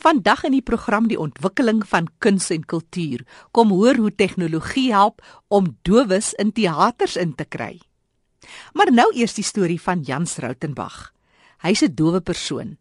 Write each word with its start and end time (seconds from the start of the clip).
Vandag 0.00 0.46
in 0.48 0.54
die 0.56 0.64
program 0.64 1.10
die 1.10 1.18
ontwikkeling 1.20 1.82
van 1.84 2.06
kuns 2.24 2.48
en 2.54 2.62
kultuur. 2.64 3.20
Kom 3.52 3.68
hoor 3.74 3.98
hoe 4.00 4.14
tegnologie 4.14 4.88
help 4.94 5.20
om 5.52 5.74
dowes 5.84 6.32
in 6.40 6.54
teaters 6.56 7.18
in 7.20 7.34
te 7.36 7.44
kry. 7.44 7.74
Maar 8.72 8.88
nou 8.92 9.10
eers 9.12 9.36
die 9.36 9.44
storie 9.44 9.80
van 9.80 10.00
Jans 10.00 10.38
Rautenbach. 10.40 11.12
Hy's 11.60 11.82
'n 11.82 11.94
dowe 11.94 12.20
persoon 12.20 12.78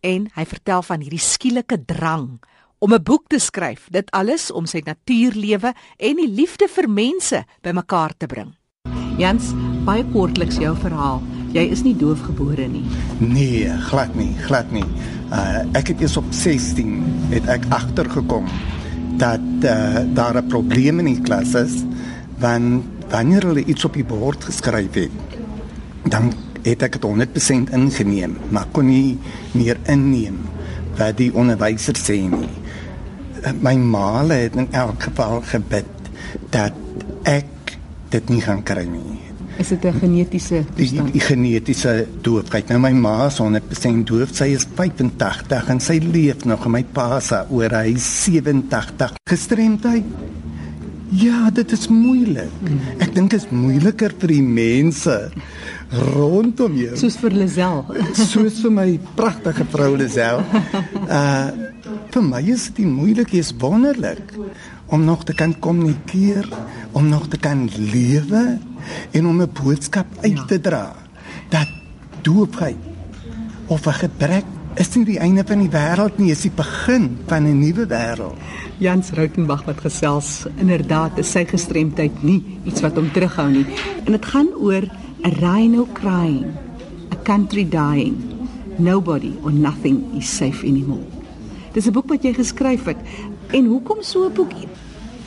en 0.00 0.30
hy 0.34 0.44
vertel 0.44 0.82
van 0.82 1.00
hierdie 1.00 1.20
skielike 1.20 1.84
drang 1.84 2.40
om 2.78 2.94
'n 2.94 3.02
boek 3.02 3.28
te 3.28 3.38
skryf. 3.38 3.88
Dit 3.90 4.10
alles 4.10 4.50
om 4.50 4.66
sy 4.66 4.80
natuurlewe 4.84 5.74
en 5.98 6.16
die 6.16 6.28
liefde 6.28 6.68
vir 6.68 6.88
mense 6.88 7.44
bymekaar 7.60 8.16
te 8.16 8.26
bring. 8.26 8.56
Jans, 9.18 9.52
baie 9.84 10.04
kortliks 10.12 10.56
jou 10.56 10.76
verhaal. 10.76 11.20
Jy 11.52 11.66
is 11.68 11.82
nie 11.84 11.92
doofgebore 12.00 12.64
nie. 12.70 12.84
Nee, 13.20 13.68
glad 13.90 14.14
nie, 14.16 14.30
glad 14.46 14.70
nie. 14.72 14.86
Uh 15.32 15.64
ek 15.76 15.92
het 15.92 16.00
eers 16.00 16.16
op 16.16 16.30
16 16.32 16.94
het 17.32 17.48
ek 17.52 17.66
agtergekom 17.76 18.48
dat 19.20 19.44
uh, 19.60 20.00
daar 20.16 20.40
'n 20.40 20.48
probleem 20.48 20.98
in 21.04 21.10
die 21.12 21.20
klas 21.20 21.52
is 21.54 21.84
want 22.40 22.84
wanneer 23.12 23.44
hulle 23.44 23.64
iets 23.64 23.84
op 23.84 23.94
die 23.94 24.04
bord 24.04 24.44
geskryf 24.44 24.94
het, 24.96 25.36
dan 26.08 26.32
het 26.62 26.82
ek 26.82 26.96
dit 26.96 27.04
100% 27.04 27.70
ingeneem, 27.70 28.36
maar 28.48 28.66
kon 28.72 28.86
nie 28.86 29.18
meer 29.52 29.76
inneem 29.86 30.40
wat 30.96 31.16
die 31.16 31.34
onderwyser 31.34 31.94
sê 31.94 32.16
nie. 32.16 32.48
Uh, 33.44 33.52
my 33.60 33.76
ma 33.76 34.24
het 34.24 34.56
in 34.56 34.72
elk 34.72 35.02
geval 35.02 35.42
gebid 35.44 35.86
dat 36.50 36.72
ek 37.22 37.76
dit 38.08 38.28
nie 38.28 38.40
gaan 38.40 38.62
kry 38.62 38.88
nie 38.88 39.31
Is 39.62 39.68
dit 39.68 39.84
'n 39.84 39.98
genetiese 40.00 40.64
toestand? 40.74 41.12
Die, 41.12 41.12
die 41.12 41.20
genetiese 41.20 42.06
doofheid. 42.20 42.68
Nou 42.68 42.80
my 42.82 42.90
ma 42.90 43.26
is 43.26 43.38
100% 43.38 44.08
doof. 44.10 44.34
Sy 44.34 44.48
is 44.58 44.66
85 44.74 45.68
en 45.68 45.80
sy 45.80 46.00
leef 46.02 46.44
nog. 46.44 46.66
My 46.66 46.82
pa 46.82 47.20
se 47.20 47.44
oor 47.48 47.70
hy 47.70 47.94
87. 47.96 49.12
Gestremdheid. 49.24 50.04
Ja, 51.12 51.50
dit 51.50 51.72
is 51.72 51.88
moeilik. 51.88 52.50
Ek 52.98 53.14
dink 53.14 53.30
dit 53.30 53.42
is 53.42 53.50
moeiliker 53.50 54.14
vir 54.18 54.28
die 54.28 54.42
mense 54.42 55.30
rondom 56.16 56.74
jou. 56.74 56.96
Soos 56.96 57.16
vir 57.20 57.30
Lisel. 57.30 57.84
Soos 58.32 58.62
vir 58.64 58.72
my 58.72 58.88
pragtige 59.14 59.68
vrou 59.70 59.94
Lisel. 59.96 60.42
Uh 61.06 61.70
vir 62.12 62.22
my 62.22 62.40
is 62.52 62.66
dit 62.76 62.84
moeilik, 62.86 63.32
is 63.32 63.54
wonderlik 63.56 64.34
om 64.92 65.04
nog 65.04 65.24
te 65.24 65.32
kan 65.34 65.54
kommunikeer, 65.58 66.48
om 66.92 67.08
nog 67.08 67.28
te 67.32 67.38
kan 67.40 67.68
lewe 67.76 68.58
en 69.10 69.26
om 69.26 69.40
'n 69.40 69.52
boodskap 69.62 70.06
uit 70.20 70.48
te 70.48 70.60
dra 70.60 70.92
dat 71.48 71.68
doopheid 72.20 72.76
of 73.66 73.86
'n 73.86 73.92
gebrek 74.04 74.44
is 74.74 74.94
nie 74.94 75.04
die 75.04 75.18
einde 75.18 75.44
van 75.46 75.58
die 75.58 75.70
wêreld 75.70 76.18
nie, 76.18 76.30
is 76.30 76.40
die 76.40 76.52
begin 76.54 77.18
van 77.26 77.44
'n 77.44 77.58
nuwe 77.58 77.86
wêreld. 77.86 78.36
Jans 78.78 79.10
Rautenbach 79.10 79.64
wat 79.64 79.80
gesels, 79.80 80.46
inderdaad, 80.56 81.18
is 81.18 81.30
sy 81.30 81.44
gestremdheid 81.44 82.22
nie 82.22 82.44
iets 82.64 82.80
wat 82.80 82.94
hom 82.94 83.10
terughou 83.12 83.50
nie. 83.50 83.66
En 84.04 84.12
dit 84.12 84.24
gaan 84.24 84.48
oor 84.54 84.82
'n 85.22 85.34
rhino 85.40 85.88
crying, 85.92 86.46
a 87.12 87.16
country 87.22 87.68
dying. 87.68 88.16
Nobody 88.76 89.32
or 89.42 89.52
nothing 89.52 90.16
is 90.16 90.36
safe 90.36 90.66
anymore. 90.66 91.06
Dis 91.72 91.86
'n 91.86 91.92
boek 91.92 92.08
wat 92.08 92.22
jy 92.22 92.32
geskryf 92.32 92.84
het. 92.84 92.96
En 93.50 93.64
hoekom 93.66 94.02
so 94.02 94.26
'n 94.26 94.32
boek? 94.32 94.52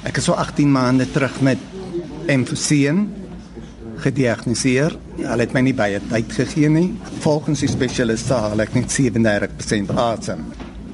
Ek 0.06 0.20
is 0.22 0.28
so 0.30 0.38
18 0.38 0.70
maande 0.72 1.08
terug 1.12 1.40
met 1.42 1.62
emfysien 2.30 3.08
gediagnoseer. 4.04 4.94
Hulle 5.18 5.46
het 5.46 5.56
my 5.56 5.64
nie 5.66 5.76
baie 5.78 6.02
tyd 6.12 6.34
gegee 6.36 6.70
nie. 6.70 6.90
Volgens 7.24 7.64
die 7.66 7.72
spesialiste 7.72 8.38
haal 8.38 8.62
ek 8.66 8.76
net 8.78 8.92
37% 8.94 9.94
asem. 10.06 10.44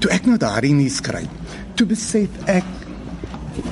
Toe 0.02 0.12
ek 0.16 0.30
nou 0.30 0.38
daarin 0.42 0.80
nie 0.80 0.90
skryf, 0.90 1.30
toe 1.78 1.88
besef 1.90 2.40
ek 2.50 2.68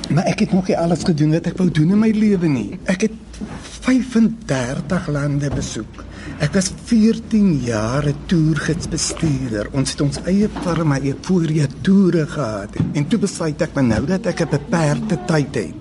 maar 0.10 0.28
ek 0.28 0.44
het 0.44 0.54
nog 0.54 0.68
nie 0.68 0.78
alles 0.78 1.06
gedoen 1.08 1.32
wat 1.38 1.48
ek 1.50 1.58
wou 1.60 1.70
doen 1.72 1.94
in 1.96 2.02
my 2.02 2.10
lewe 2.14 2.50
nie. 2.52 2.80
Ek 2.90 3.08
het 3.08 3.40
35 3.90 5.08
lande 5.10 5.50
besoek. 5.50 6.04
Ek 6.46 6.54
was 6.54 6.68
14 6.86 7.64
jaar 7.66 8.06
'n 8.06 8.16
toergidsbestuurder. 8.30 9.70
Ons 9.74 9.92
het 9.92 10.02
ons 10.02 10.20
eie 10.30 10.50
firma, 10.62 11.00
voorie 11.22 11.66
toere 11.82 12.28
gehad. 12.28 12.70
En 12.94 13.08
toe 13.08 13.20
besluit 13.20 13.62
ek 13.62 13.74
nou 13.82 14.06
dat 14.06 14.26
ek 14.26 14.42
'n 14.42 14.50
beperkte 14.50 15.18
tyd 15.26 15.56
het 15.56 15.74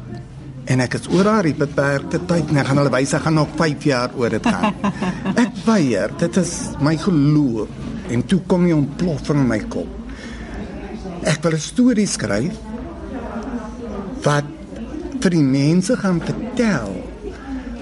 en 0.64 0.80
ek 0.80 0.94
is 0.94 1.08
oor 1.08 1.24
haar 1.24 1.48
beperkte 1.56 2.20
tyd 2.26 2.48
en 2.48 2.56
ek 2.56 2.66
gaan 2.66 2.76
hulle 2.76 2.90
wys 2.90 3.12
ek 3.12 3.22
gaan 3.22 3.34
nog 3.34 3.48
5 3.56 3.82
jaar 3.82 4.10
oor 4.16 4.30
dit 4.30 4.46
gaan. 4.46 4.74
ek 5.44 5.52
weier, 5.64 6.10
dit 6.18 6.36
is 6.36 6.70
my 6.80 6.96
geloof 6.96 7.68
en 8.08 8.26
toe 8.26 8.40
kom 8.46 8.66
jy 8.66 8.72
ontploffing 8.72 9.40
in 9.40 9.48
my 9.48 9.60
kop. 9.68 9.88
Ek 11.24 11.42
wil 11.42 11.52
'n 11.52 11.58
storie 11.58 12.06
skryf 12.06 12.56
wat 14.22 14.44
vir 15.20 15.30
die 15.30 15.44
mense 15.44 15.96
gaan 15.96 16.20
vertel 16.20 17.07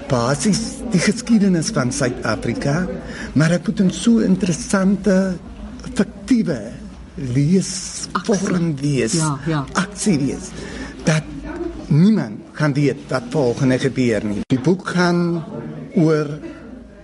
basies 0.07 0.61
die 0.93 1.01
geskiedenis 1.03 1.71
van 1.75 1.91
Suid-Afrika, 1.91 2.87
maar 3.35 3.49
dit 3.49 3.67
moet 3.67 3.79
'n 3.81 3.91
so 3.91 4.19
interessante 4.19 5.37
fiktiewe 5.93 6.59
lees 7.15 8.07
vorm 8.23 8.75
wees. 8.75 9.13
Ja, 9.13 9.37
ja. 9.45 9.65
Aksie 9.73 10.17
wees. 10.17 10.51
Dat 11.03 11.23
niemand 11.87 12.39
kan 12.53 12.73
weet 12.73 12.97
wat 13.09 13.23
volgende 13.29 13.79
gebeur 13.79 14.25
nie. 14.25 14.41
Die 14.47 14.59
boek 14.59 14.87
gaan 14.87 15.43
oor 15.95 16.27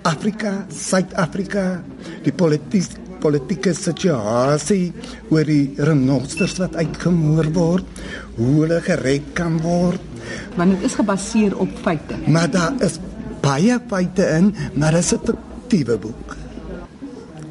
Afrika, 0.02 0.66
Suid-Afrika, 0.69 1.84
die 2.24 2.34
politiek 2.34 3.02
politieke 3.24 3.72
situasie 3.72 4.92
oor 5.31 5.47
die 5.47 5.72
renosters 5.80 6.58
wat 6.59 6.75
uitgemoor 6.75 7.47
word, 7.56 8.02
hoe 8.36 8.56
hulle 8.66 8.81
gered 8.84 9.30
kan 9.38 9.62
word. 9.63 10.12
Want 10.56 10.72
dit 10.72 10.90
is 10.90 10.94
gebaseer 10.94 11.58
op 11.58 11.70
feite. 11.82 12.16
Maar 12.28 12.50
daar 12.50 12.74
is 12.80 13.00
baie 13.42 13.80
feite 13.88 14.26
in, 14.38 14.56
maar 14.74 14.92
dit 14.92 15.04
is 15.04 15.14
'n 15.14 15.20
fiktiewe 15.26 15.98
boek. 15.98 16.36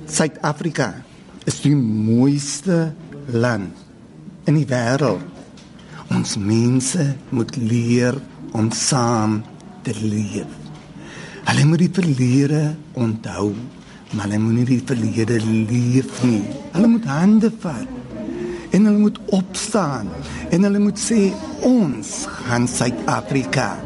Suid-Afrika 0.06 1.02
is 1.44 1.60
die 1.60 1.76
mooiste 1.76 2.92
land 3.26 3.72
in 4.44 4.54
die 4.54 4.66
wêreld. 4.66 5.22
Ons 6.12 6.36
mense 6.36 7.14
moet 7.28 7.56
leer 7.56 8.14
om 8.52 8.70
saam 8.70 9.42
te 9.82 9.94
leef. 10.02 10.50
Hulle 11.44 11.64
moet 11.64 11.78
die 11.78 11.90
verlede 11.92 12.74
onthou, 12.92 13.54
maar 14.12 14.28
hulle 14.28 14.38
moet 14.38 14.52
nie 14.52 14.64
die 14.64 14.82
verlede 14.84 15.40
leef 15.40 16.22
nie. 16.22 16.44
Hulle 16.72 16.86
moet 16.86 17.04
hande 17.04 17.50
vat 17.58 18.01
en 18.72 18.88
hulle 18.88 18.98
moet 18.98 19.18
opstaan 19.36 20.10
en 20.50 20.66
hulle 20.68 20.80
moet 20.82 20.98
sê 21.00 21.28
ons 21.68 22.12
gaan 22.48 22.68
Suid-Afrika 22.68 23.76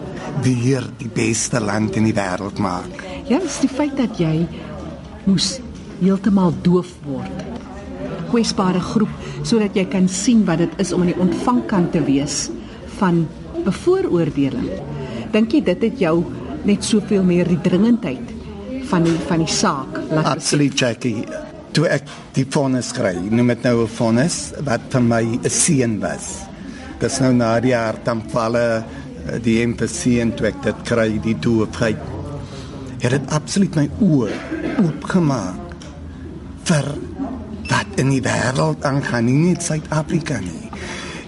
weer 0.45 0.85
die 1.01 1.11
beste 1.11 1.61
land 1.61 1.97
in 1.99 2.07
die 2.09 2.17
wêreld 2.17 2.61
maak. 2.63 3.05
Ja, 3.27 3.41
dis 3.43 3.61
die 3.65 3.73
feit 3.73 3.97
dat 3.99 4.21
jy 4.23 4.47
moes 5.27 5.57
heeltemal 5.99 6.55
doof 6.63 6.93
word 7.07 7.47
kwesbare 8.31 8.83
groep 8.83 9.13
sodat 9.47 9.77
jy 9.79 9.87
kan 9.91 10.09
sien 10.11 10.45
wat 10.49 10.63
dit 10.63 10.81
is 10.83 10.93
om 10.95 11.05
aan 11.05 11.13
die 11.13 11.23
ontvangkant 11.23 11.93
te 11.95 12.03
wees 12.07 12.47
van 12.99 13.25
bevooroordeling. 13.67 14.71
Dink 15.35 15.55
jy 15.55 15.63
dit 15.67 15.85
het 15.89 16.01
jou 16.01 16.17
net 16.67 16.87
soveel 16.87 17.25
meer 17.27 17.49
die 17.49 17.61
dringendheid 17.63 18.33
van 18.91 19.07
die 19.07 19.17
van 19.27 19.43
die 19.43 19.51
saak 19.51 20.01
laat 20.11 20.37
Absoluut 20.37 20.79
Jackie. 20.79 21.25
Toe 21.77 21.85
ek 21.93 22.07
die 22.33 22.47
vonnis 22.49 22.89
kry, 22.97 23.13
noem 23.21 23.51
dit 23.53 23.65
nou 23.67 23.83
'n 23.85 23.95
vonnis 23.99 24.37
wat 24.65 24.81
vir 24.89 25.03
my 25.03 25.25
'n 25.45 25.51
seën 25.51 26.01
was. 26.01 26.49
Dis 27.01 27.21
nou 27.21 27.33
na 27.35 27.61
die 27.61 27.75
hartaanvalle 27.77 28.85
eh, 29.29 29.39
die 29.43 29.61
empatie 29.61 30.21
en 30.23 30.33
toe 30.33 30.47
ek 30.47 30.63
dit 30.63 30.79
kry 30.89 31.21
die 31.21 31.37
doofheid. 31.37 32.01
Het 33.03 33.11
dit 33.11 33.27
absoluut 33.29 33.77
my 33.77 33.91
oë 34.01 34.33
oopgemaak 34.87 35.77
vir 36.65 36.87
wat 37.69 38.01
in 38.01 38.09
die 38.09 38.23
wêreld 38.23 38.83
aangaan, 38.83 39.27
nie 39.27 39.53
net 39.53 39.63
Suid-Afrika 39.63 40.41
nie. 40.41 40.71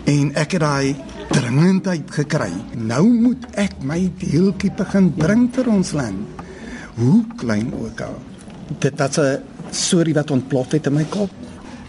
En 0.06 0.32
ek 0.34 0.56
het 0.56 0.60
daai 0.60 0.96
dringendheid 1.28 2.10
gekry. 2.10 2.52
Nou 2.72 3.04
moet 3.04 3.44
ek 3.52 3.82
my 3.82 4.10
deeltjie 4.16 4.72
begin 4.72 5.12
bring 5.12 5.50
vir 5.52 5.68
ons 5.68 5.92
land. 5.92 6.40
Hoe 6.96 7.24
klein 7.36 7.68
ook 7.74 8.00
al. 8.00 8.16
Dit 8.80 8.98
was 8.98 9.18
'n 9.18 9.57
storie 9.76 10.14
wat 10.14 10.30
ontplof 10.30 10.72
het 10.76 10.86
in 10.86 10.96
my 10.98 11.04
kop. 11.10 11.32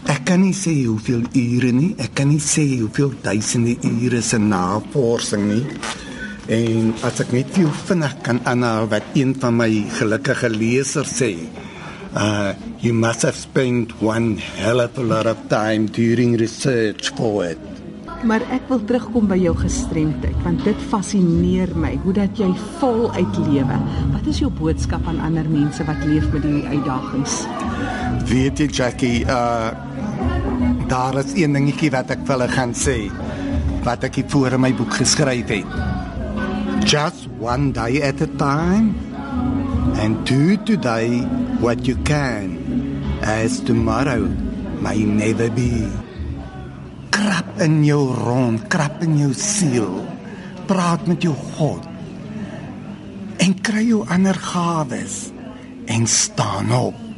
Ek 0.08 0.24
kan 0.26 0.40
nie 0.40 0.54
sê 0.56 0.72
hoeveel 0.86 1.26
ure 1.36 1.72
nie. 1.76 1.94
Ek 2.00 2.14
kan 2.18 2.30
nie 2.32 2.40
sê 2.40 2.64
hoeveel 2.80 3.12
duisende 3.22 3.76
ure 3.84 4.22
se 4.24 4.38
navorsing 4.40 5.48
nie. 5.48 5.64
En 6.50 6.94
as 7.06 7.20
ek 7.22 7.34
net 7.36 7.50
veel 7.54 7.70
vinnig 7.86 8.14
kan 8.26 8.40
aanhaal 8.48 8.88
wat 8.90 9.12
een 9.14 9.36
van 9.38 9.58
my 9.60 9.68
gelukkige 9.98 10.48
lesers 10.50 11.12
sê, 11.20 11.34
uh, 12.16 12.52
you 12.80 12.92
must 12.92 13.22
have 13.22 13.36
spent 13.38 13.92
one 14.02 14.36
hell 14.58 14.80
of 14.80 14.98
a 14.98 15.02
lot 15.02 15.26
of 15.26 15.36
time 15.48 15.86
during 15.86 16.36
research 16.40 17.12
for 17.14 17.44
it. 17.44 17.58
Maar 18.26 18.42
ek 18.52 18.66
wil 18.68 18.82
terugkom 18.84 19.30
by 19.30 19.38
jou 19.40 19.54
gestremdheid 19.56 20.36
want 20.44 20.60
dit 20.66 20.82
fascineer 20.90 21.70
my 21.78 21.94
hoe 22.02 22.12
dat 22.18 22.40
jy 22.40 22.50
vol 22.80 23.06
uitlewe. 23.14 23.78
Wat 24.12 24.28
is 24.28 24.42
jou 24.42 24.50
boodskap 24.58 25.06
aan 25.08 25.22
ander 25.24 25.46
mense 25.48 25.84
wat 25.88 26.04
leef 26.04 26.26
met 26.34 26.44
hierdie 26.44 26.66
uitdagings? 26.68 27.44
Weet 28.30 28.58
jy 28.58 28.66
Jackie, 28.66 29.24
uh 29.24 29.70
daar 30.90 31.14
is 31.18 31.36
een 31.38 31.52
dingetjie 31.54 31.92
wat 31.94 32.10
ek 32.10 32.24
vir 32.26 32.34
hulle 32.34 32.48
gaan 32.50 32.72
sê 32.74 32.96
wat 33.86 34.02
ek 34.04 34.16
voor 34.32 34.56
in 34.56 34.60
my 34.64 34.72
boek 34.74 34.96
geskryf 34.98 35.48
het. 35.48 35.76
Just 36.84 37.28
one 37.38 37.70
day 37.72 38.02
at 38.02 38.20
a 38.20 38.26
time 38.40 38.94
and 40.02 40.26
do 40.26 40.56
today 40.66 41.22
what 41.60 41.86
you 41.86 41.96
can 42.04 42.58
as 43.22 43.60
tomorrow 43.60 44.26
may 44.80 45.04
never 45.04 45.50
be. 45.50 45.86
Krap 47.10 47.60
in 47.60 47.84
jou 47.84 48.10
rond, 48.16 48.66
krap 48.72 49.02
in 49.04 49.18
jou 49.20 49.32
siel. 49.36 50.00
Praat 50.66 51.06
met 51.06 51.22
jou 51.22 51.34
God. 51.56 51.86
En 53.40 53.54
kry 53.62 53.84
jou 53.88 54.02
ander 54.08 54.34
gawes 54.34 55.30
en 55.86 56.06
staan 56.06 56.72
op. 56.72 57.09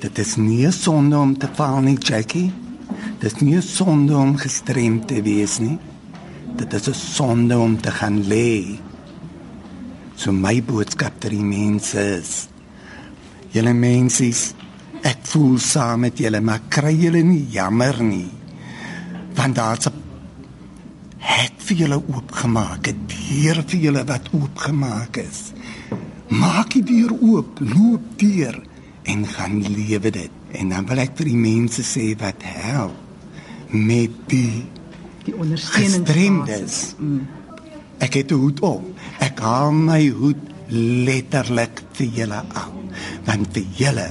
Dit 0.00 0.18
is 0.18 0.36
nie 0.36 0.66
'n 0.66 0.72
sonde 0.72 1.18
om 1.18 1.38
te 1.38 1.48
val 1.52 1.80
nie, 1.80 1.98
Jackie. 1.98 2.52
Dit 3.18 3.32
is 3.32 3.40
nie 3.40 3.56
'n 3.56 3.62
sonde 3.62 4.16
om 4.16 4.36
gestremd 4.36 5.08
te 5.08 5.22
wees 5.22 5.58
nie. 5.58 5.78
Dit 6.56 6.72
is 6.72 6.88
'n 6.88 6.94
sonde 6.94 7.58
om 7.58 7.80
te 7.80 7.90
gaan 7.90 8.24
lê. 8.24 8.78
So 10.14 10.32
my 10.32 10.62
boodskap 10.62 11.20
ter 11.20 11.30
die 11.30 11.44
mense 11.44 12.00
is: 12.18 12.48
Julle 13.50 13.72
mensies, 13.72 14.54
ek 15.02 15.18
voel 15.22 15.58
saam 15.58 16.00
met 16.00 16.18
julle, 16.18 16.40
maar 16.40 16.60
kry 16.68 16.94
julle 16.94 17.22
nie 17.22 17.46
jammer 17.50 18.02
nie. 18.02 18.30
Want 19.34 19.54
daar's 19.54 19.86
'n 19.86 19.92
hek 21.18 21.52
vir 21.56 21.76
julle 21.76 22.02
oopgemaak, 22.14 22.88
'n 22.88 23.06
deur 23.06 23.62
vir 23.66 23.80
julle 23.80 24.04
wat 24.04 24.28
oopgemaak 24.32 25.16
is. 25.16 25.52
Maak 26.28 26.70
die 26.72 26.82
deur 26.82 27.12
oop, 27.20 27.58
loop 27.60 28.02
deur 28.16 28.69
en 29.10 29.26
gaan 29.26 29.60
lewe 29.62 30.10
dit. 30.10 30.30
En 30.58 30.72
dan 30.74 30.86
wil 30.86 31.02
ek 31.02 31.16
vir 31.18 31.30
die 31.32 31.40
mense 31.40 31.84
sê 31.86 32.10
wat 32.20 32.44
help 32.46 32.96
met 33.70 34.14
die 34.30 34.64
die 35.26 35.36
ondersteuning 35.36 36.06
gestremdes. 36.06 36.94
Ek 38.00 38.14
het 38.14 38.32
'n 38.32 38.40
hoed 38.40 38.60
op. 38.60 38.84
Ek 39.20 39.38
haal 39.38 39.72
my 39.72 40.08
hoed 40.08 40.42
letterlik 41.06 41.82
vir 41.92 42.06
julle 42.06 42.42
af. 42.54 42.72
Want 43.24 43.52
vir 43.52 43.66
julle 43.76 44.08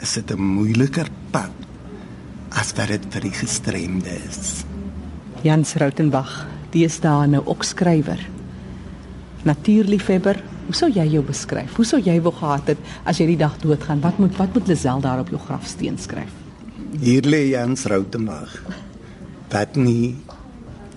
is 0.00 0.12
dit 0.14 0.30
'n 0.30 0.40
moeiliker 0.40 1.08
pad 1.30 1.52
as 2.50 2.72
wat 2.76 2.88
dit 2.88 3.04
vir 3.10 3.20
die 3.20 3.36
gestremdes. 3.36 4.64
Jans 5.42 5.74
Rautenbach, 5.74 6.46
die 6.70 6.84
is 6.84 7.00
daar 7.00 7.28
nou 7.28 7.42
ook 7.44 7.64
skrywer. 7.64 8.18
Natuurliefhebber, 9.42 10.42
hoe 10.66 10.74
sou 10.74 10.88
jy 10.90 11.04
jou 11.14 11.22
beskryf? 11.26 11.76
Hoe 11.78 11.86
sou 11.86 12.00
jy 12.02 12.16
wou 12.22 12.32
gehad 12.34 12.74
het 12.74 12.80
as 13.06 13.20
jy 13.20 13.28
die 13.32 13.40
dag 13.40 13.54
doodgaan? 13.62 14.02
Wat 14.02 14.18
moet 14.22 14.34
wat 14.38 14.54
moet 14.54 14.70
Lisel 14.70 15.02
daar 15.04 15.22
op 15.22 15.30
jou 15.30 15.40
grafsteen 15.40 15.98
skryf? 15.98 16.32
Hier 16.98 17.26
lê 17.26 17.52
Jans 17.52 17.86
Rautenbach. 17.86 18.56
Wat 19.52 19.76
nie 19.78 20.16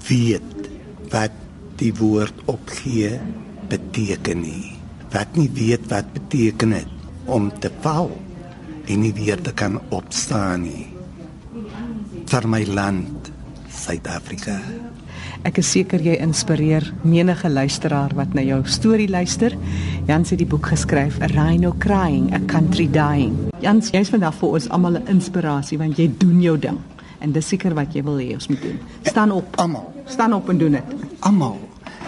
weet 0.09 0.69
wat 1.13 1.35
die 1.79 1.91
woord 1.95 2.35
opgee 2.49 3.19
beteken 3.69 4.41
nie. 4.41 4.75
Wat 5.13 5.37
nie 5.37 5.49
weet 5.53 5.85
wat 5.91 6.09
beteken 6.13 6.73
dit 6.77 6.95
om 7.29 7.49
te 7.61 7.69
val 7.83 8.09
en 8.89 9.03
nie 9.03 9.13
weer 9.13 9.41
te 9.41 9.53
kan 9.53 9.77
opstaan 9.93 10.65
nie. 10.65 10.87
Vir 12.29 12.45
my 12.49 12.63
land, 12.65 13.29
Suid-Afrika. 13.73 14.57
Ek 15.47 15.61
is 15.61 15.69
seker 15.71 16.01
jy 16.03 16.17
inspireer 16.19 16.83
menige 17.07 17.47
luisteraar 17.47 18.11
wat 18.17 18.33
na 18.35 18.43
jou 18.43 18.59
storie 18.67 19.07
luister. 19.07 19.53
Jans 20.09 20.33
het 20.33 20.41
die 20.41 20.47
boek 20.49 20.67
geskryf 20.73 21.21
A 21.23 21.29
Rhino 21.31 21.71
Crying, 21.79 22.27
A 22.35 22.41
Country 22.51 22.89
Dying. 22.91 23.37
Jans, 23.63 23.93
jy's 23.95 24.11
vandag 24.11 24.35
vir 24.35 24.49
ons 24.57 24.67
almal 24.69 24.99
'n 24.99 25.07
inspirasie 25.07 25.77
want 25.77 25.97
jy 25.97 26.09
doen 26.19 26.41
jou 26.41 26.57
ding 26.57 26.77
en 27.21 27.31
dis 27.31 27.47
seker 27.47 27.73
wat 27.73 27.95
jy 27.95 28.03
wil 28.03 28.17
hê 28.17 28.33
ons 28.33 28.47
moet 28.47 28.61
doen. 28.61 28.79
Staan 29.03 29.31
op. 29.31 29.45
Almal, 29.57 29.93
Staan 30.07 30.33
op 30.33 30.49
en 30.49 30.57
doen 30.57 30.71
dit. 30.71 30.83
almal, 31.19 31.59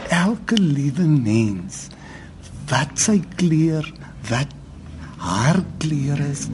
elke 0.09 0.55
liewe 0.55 1.03
mens 1.03 1.87
wat 2.69 2.99
sy 2.99 3.21
kleur, 3.35 3.93
wat 4.29 4.47
haar 5.21 5.59
kleur 5.77 6.19
is, 6.25 6.47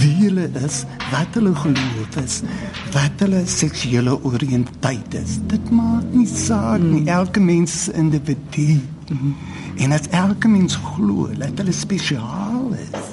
wie 0.00 0.14
hulle 0.26 0.46
is, 0.64 0.82
wat 1.10 1.36
hulle 1.38 1.54
geloof 1.56 2.18
is, 2.20 2.40
wat 2.92 3.24
hulle 3.24 3.42
seksuele 3.48 4.16
oriënteit 4.28 5.16
is. 5.16 5.38
Dit 5.48 5.70
maak 5.72 6.04
nie 6.12 6.28
saak 6.28 6.84
nie. 6.84 7.06
Elke 7.08 7.40
mens 7.40 7.74
is 7.74 7.88
individu. 7.96 8.80
En 9.80 9.96
as 9.96 10.08
elke 10.16 10.48
mens 10.48 10.76
glo 10.90 11.30
dat 11.38 11.56
hulle 11.62 11.72
spesiaal 11.72 12.74
is, 12.76 13.10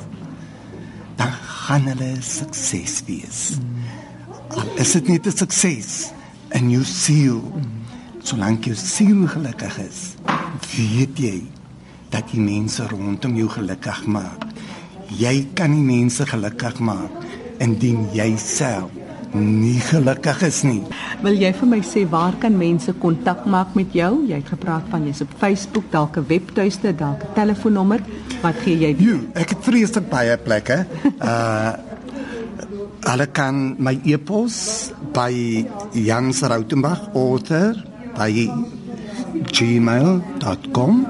dan 1.20 1.32
gaan 1.32 1.88
hulle 1.94 2.12
sukses 2.20 3.00
wees. 3.08 3.42
Al 4.54 4.68
is 4.82 4.92
dit 4.98 5.08
net 5.08 5.28
'n 5.28 5.38
sukses 5.38 6.12
in 6.52 6.70
jou 6.70 6.84
siel. 6.84 7.42
Solank 8.24 8.66
jou 8.66 8.76
siel 8.76 9.28
gelukkig 9.28 9.78
is, 9.80 10.16
weet 10.76 11.18
jy 11.18 11.44
dat 12.10 12.30
die 12.32 12.42
mense 12.42 12.88
rondom 12.88 13.36
jou 13.36 13.50
gelukkig 13.50 14.06
maak. 14.06 14.53
Jy 15.20 15.48
kan 15.54 15.74
die 15.76 15.86
mense 15.86 16.26
gelukkig 16.26 16.80
maak 16.80 17.12
indien 17.62 18.08
jy 18.16 18.34
self 18.42 18.92
nie 19.34 19.80
gelukkig 19.82 20.44
is 20.46 20.62
nie. 20.66 20.82
Wil 21.24 21.40
jy 21.42 21.50
vir 21.58 21.70
my 21.70 21.80
sê 21.86 22.04
waar 22.10 22.36
kan 22.42 22.54
mense 22.58 22.94
kontak 23.02 23.48
maak 23.50 23.74
met 23.78 23.94
jou? 23.96 24.12
Jy 24.30 24.38
het 24.42 24.52
gepraat 24.54 24.86
van 24.92 25.08
jy's 25.08 25.24
op 25.26 25.34
Facebook, 25.42 25.90
dalk 25.92 26.18
'n 26.18 26.26
webtuiste, 26.28 26.94
dalk 26.96 27.24
'n 27.24 27.34
telefoonnommer. 27.34 28.02
Wat 28.42 28.56
gee 28.64 28.78
jy? 28.78 28.96
Jo, 29.00 29.20
ek 29.34 29.50
het 29.50 29.62
vreeslik 29.62 30.10
baie 30.10 30.38
plekke. 30.38 30.86
Uh 31.22 31.74
hulle 33.04 33.28
kan 33.28 33.76
my 33.80 34.00
e-pos 34.06 34.92
by 35.14 35.66
Jans 35.92 36.42
Rautenbach 36.42 37.12
author 37.14 37.76
by 38.16 38.48
gmail.com. 39.52 41.06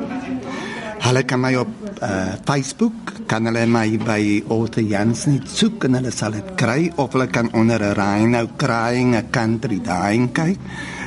Hulle 1.05 1.23
kan 1.23 1.39
my 1.39 1.55
op 1.55 1.82
uh, 2.01 2.33
Facebook 2.47 3.27
kan 3.27 3.45
hulle 3.45 3.65
my 3.69 3.97
by 4.01 4.23
author 4.53 4.81
Jans 4.81 5.25
net 5.29 5.49
soek 5.49 5.85
en 5.87 5.99
hulle 5.99 6.11
sal 6.15 6.33
dit 6.37 6.53
kry 6.59 6.87
of 6.97 7.13
hulle 7.13 7.27
kan 7.27 7.51
onder 7.53 7.83
'n 7.83 7.93
Rhino 7.99 8.47
crying 8.57 9.15
a 9.15 9.23
country 9.29 9.79
dying 9.79 10.31
kyk. 10.33 10.57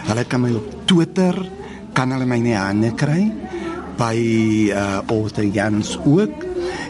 Hulle 0.06 0.24
kan 0.24 0.40
my 0.40 0.52
op 0.54 0.86
Twitter 0.86 1.34
kan 1.94 2.12
hulle 2.12 2.26
my 2.26 2.38
nie 2.38 2.54
hande 2.54 2.92
kry 2.94 3.32
by 3.98 4.16
uh, 4.70 5.00
author 5.08 5.44
Jans 5.44 5.98
ook. 6.04 6.44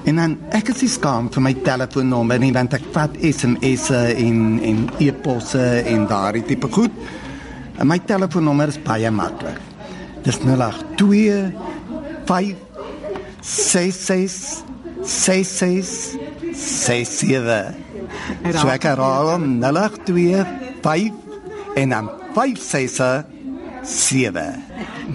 En 0.05 0.17
dan 0.17 0.37
ek 0.51 0.75
is 0.75 0.93
skaam 0.99 1.31
vir 1.31 1.43
my 1.43 1.55
telefoonnommer 1.55 2.39
nie 2.39 2.53
want 2.53 2.75
ek 2.75 2.91
vat 2.93 3.17
SMS'e 3.23 4.03
en 4.19 4.61
en 4.63 4.85
e-posse 4.99 5.83
en 5.87 6.07
daardie 6.07 6.45
tipe 6.45 6.69
goed. 6.69 6.93
En 7.79 7.87
my 7.87 7.99
telefoonnommer 7.99 8.69
is 8.69 8.79
baie 8.83 9.11
maklik. 9.11 9.59
Dis 10.27 10.39
082 10.43 11.53
5 12.27 12.66
66 13.47 14.65
66 15.07 16.19
67. 16.57 17.75
So 18.57 18.69
ek 18.73 18.89
herhaal 18.91 19.33
hom 19.37 19.47
082 19.63 20.43
5 20.83 21.79
en 21.79 21.95
dan 21.95 22.11
567 22.35 23.37
7. 23.87 24.65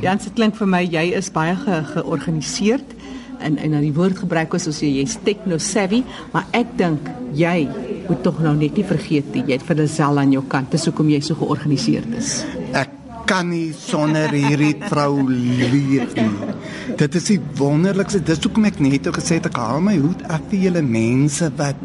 Jans, 0.02 0.24
dit 0.24 0.34
klink 0.38 0.56
vir 0.56 0.70
my 0.70 0.82
jy 0.86 1.10
is 1.18 1.28
baie 1.34 1.56
ge 1.60 1.82
georganiseerd 1.92 2.96
en 3.42 3.58
en 3.58 3.76
dan 3.76 3.84
die 3.84 3.94
woord 3.96 4.22
gebruik 4.24 4.54
is 4.56 4.68
soos 4.70 4.80
jy 4.84 4.94
jy's 5.02 5.18
techno 5.26 5.58
savvy, 5.60 6.04
maar 6.32 6.48
ek 6.56 6.76
dink 6.80 7.10
jy 7.36 7.66
moet 8.08 8.24
tog 8.24 8.40
nou 8.44 8.54
net 8.56 8.78
nie 8.78 8.86
vergeet 8.88 9.28
nie, 9.36 9.44
jy 9.50 9.58
het 9.58 9.66
vir 9.66 9.82
Lisel 9.82 10.22
aan 10.22 10.34
jou 10.36 10.44
kant, 10.48 10.72
dis 10.72 10.88
hoekom 10.88 11.10
jy 11.12 11.22
so 11.26 11.38
georganiseerd 11.40 12.16
is. 12.20 12.34
Ek 12.78 12.94
kan 13.28 13.50
nie 13.52 13.72
sonder 13.76 14.32
hierdie 14.36 14.76
vrou 14.86 15.24
leef 15.28 16.16
nie. 16.18 16.54
Dit 16.98 17.16
is 17.16 17.28
die 17.30 17.40
wonderlikste. 17.60 18.22
Dis 18.26 18.42
hoekom 18.44 18.66
ek 18.70 18.80
net 18.84 19.08
ook 19.08 19.20
gesê 19.20 19.40
het 19.40 19.50
ek 19.50 19.60
haal 19.60 19.82
my 19.84 19.96
hoed 20.00 20.24
af 20.32 20.44
vir 20.52 20.68
julle 20.68 20.84
mense 20.86 21.48
wat 21.60 21.80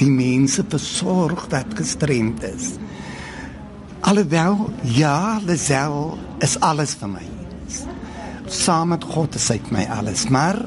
die 0.00 0.10
mense 0.10 0.64
versorg 0.72 1.46
wat 1.52 1.76
gestremd 1.78 2.44
is. 2.48 2.74
Alhoewel 4.08 4.70
ja, 4.96 5.38
Lisel 5.44 6.16
is 6.40 6.56
alles 6.64 6.94
vir 6.96 7.12
my. 7.12 7.26
Saam 8.50 8.94
met 8.94 9.04
God 9.04 9.36
is 9.38 9.50
hy 9.52 9.60
my 9.70 9.84
alles, 9.92 10.24
maar 10.32 10.58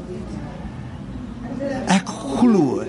ek 1.92 2.08
glo 2.38 2.84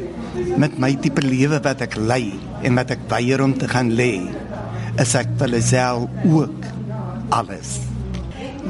met 0.60 0.76
my 0.82 0.92
tipe 1.00 1.24
lewe 1.24 1.58
wat 1.64 1.82
ek 1.86 1.96
lei 1.98 2.34
en 2.62 2.78
wat 2.78 2.92
ek 2.94 3.08
weier 3.10 3.42
om 3.42 3.56
te 3.56 3.70
gaan 3.70 3.90
lê, 3.96 4.12
is 5.00 5.16
ek 5.18 5.34
vir 5.40 5.56
Lisel 5.56 6.08
ook 6.28 6.70
alles. 7.34 7.93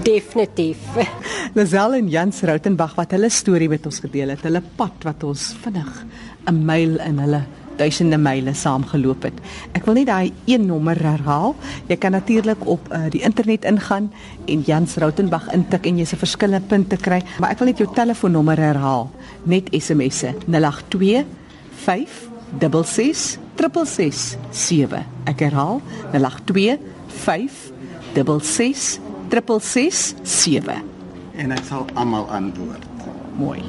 Definitief. 0.03 0.79
Lisel 1.55 1.95
en 1.95 2.09
Jans 2.11 2.41
Rautenbach 2.43 2.97
wat 2.99 3.13
hulle 3.15 3.29
storie 3.31 3.69
met 3.71 3.85
ons 3.87 4.01
gedeel 4.03 4.33
het, 4.35 4.43
hulle 4.43 4.63
pad 4.79 5.05
wat 5.07 5.23
ons 5.23 5.53
vinnig 5.63 5.93
'n 6.51 6.65
myl 6.67 6.99
in 7.01 7.19
hulle 7.23 7.45
duisende 7.77 8.19
myle 8.19 8.55
saamgeloop 8.55 9.23
het. 9.23 9.39
Ek 9.75 9.85
wil 9.87 9.95
net 9.95 10.07
daai 10.07 10.33
een 10.47 10.67
nommer 10.67 10.99
herhaal. 10.99 11.55
Jy 11.89 11.97
kan 11.97 12.11
natuurlik 12.13 12.67
op 12.67 12.89
uh, 12.91 13.11
die 13.11 13.23
internet 13.23 13.65
ingaan 13.65 14.13
en 14.47 14.61
Jans 14.67 14.97
Rautenbach 14.97 15.53
intik 15.53 15.87
en 15.87 15.99
jy 15.99 16.05
se 16.05 16.17
verskillende 16.17 16.67
punte 16.67 16.97
kry, 16.97 17.23
maar 17.39 17.51
ek 17.51 17.59
wil 17.59 17.69
net 17.69 17.79
jou 17.79 17.89
telefoonnommer 17.95 18.59
herhaal. 18.59 19.11
Net 19.45 19.71
SMS'e 19.71 20.35
082 20.47 21.25
566 21.85 23.39
667. 23.57 25.05
Ek 25.25 25.41
herhaal 25.41 25.81
082 26.13 26.79
566 27.25 29.14
667. 29.43 30.83
En 31.35 31.51
ek 31.51 31.65
sal 31.67 31.87
almal 31.99 32.29
antwoord. 32.31 32.87
Mooi. 33.35 33.63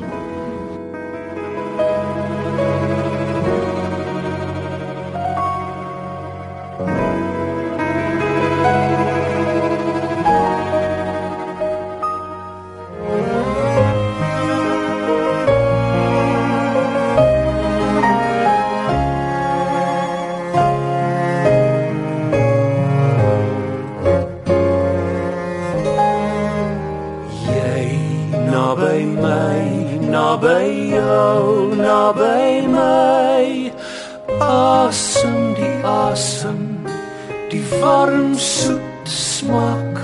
Warm 37.81 38.35
soet 38.37 39.07
smaak 39.07 39.99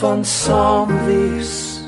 van 0.00 0.24
saam 0.24 0.90
wees. 1.06 1.82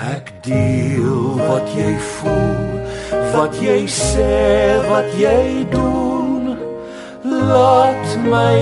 Ek 0.00 0.30
deel 0.46 1.36
wat 1.40 1.68
jy 1.76 1.92
voel, 2.16 2.78
wat 3.34 3.56
jy 3.60 3.84
sê, 3.90 4.78
wat 4.88 5.10
jy 5.20 5.66
doen. 5.72 6.56
Laat 7.24 8.14
my 8.24 8.60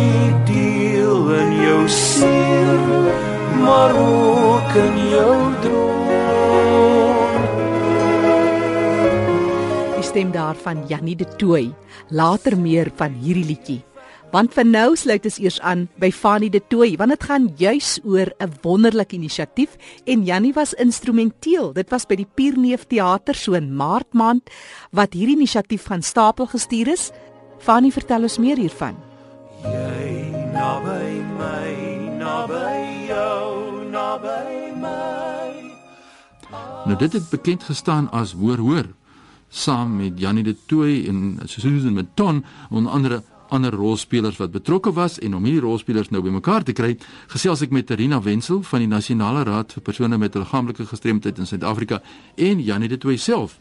deel 0.49 1.31
in 1.39 1.53
jou 1.63 1.83
siel, 1.89 2.87
maar 3.63 3.95
ook 3.95 4.79
in 4.83 4.97
jou 5.13 5.37
droom. 5.63 5.99
Die 9.99 10.07
stem 10.07 10.33
daarvan 10.35 10.87
Jannie 10.91 11.17
de 11.17 11.29
Tooi. 11.37 11.69
Later 12.09 12.59
meer 12.59 12.91
van 12.97 13.15
hierdie 13.23 13.47
liedjie. 13.53 13.83
Want 14.29 14.53
vir 14.53 14.67
nou 14.69 14.93
sluit 14.99 15.25
ons 15.25 15.39
eers 15.41 15.57
aan 15.65 15.87
by 15.97 16.11
Fanie 16.13 16.51
de 16.53 16.61
Tooi 16.61 16.99
want 17.01 17.15
dit 17.15 17.23
gaan 17.25 17.47
juis 17.57 17.97
oor 18.05 18.29
'n 18.41 18.53
wonderlike 18.63 19.17
inisiatief 19.17 19.77
en 20.05 20.25
Jannie 20.25 20.53
was 20.53 20.75
instrumenteel. 20.75 21.73
Dit 21.73 21.91
was 21.91 22.05
by 22.05 22.17
die 22.17 22.29
Pierneef 22.35 22.85
Theater 22.87 23.35
so 23.35 23.55
in 23.55 23.75
Maart 23.77 24.13
maand 24.13 24.51
wat 24.93 25.15
hierdie 25.15 25.37
inisiatief 25.37 25.83
van 25.83 26.03
stapel 26.03 26.47
gestuur 26.47 26.89
is. 26.89 27.11
Fanie 27.59 27.93
vertel 27.93 28.23
ons 28.23 28.39
meer 28.39 28.57
hiervan. 28.57 28.97
Jy 29.65 30.31
naby 30.53 31.25
my, 31.39 32.19
naby 32.19 33.09
jou, 33.09 33.85
naby 33.91 34.73
my. 34.77 35.73
Nou 36.85 36.99
dit 36.99 37.13
het 37.13 37.31
bekend 37.31 37.63
gestaan 37.63 38.11
as 38.11 38.33
hoor 38.33 38.59
hoor 38.59 38.85
saam 39.49 39.97
met 39.97 40.21
Janie 40.21 40.45
de 40.45 40.57
Tooi 40.67 41.09
en 41.09 41.39
Susan 41.45 41.93
Meton 41.93 42.45
onder 42.71 42.93
andere 42.93 43.23
ander 43.55 43.75
rolspelers 43.75 44.37
wat 44.37 44.51
betrokke 44.51 44.93
was 44.93 45.19
en 45.19 45.35
om 45.35 45.45
hierdie 45.45 45.63
rolspelers 45.65 46.11
nou 46.11 46.23
bymekaar 46.23 46.65
te 46.67 46.75
kry, 46.77 46.97
gesels 47.33 47.63
ek 47.65 47.73
met 47.75 47.87
Terina 47.87 48.21
Wenzel 48.23 48.63
van 48.63 48.85
die 48.85 48.91
Nasionale 48.91 49.45
Raad 49.49 49.73
vir 49.77 49.83
persone 49.83 50.19
met 50.19 50.35
liggaamlike 50.35 50.87
gestremdheid 50.87 51.39
in 51.39 51.47
Suid-Afrika 51.47 52.01
en 52.37 52.61
Janie 52.61 52.89
de 52.89 52.99
Tooi 52.99 53.17
self. 53.19 53.59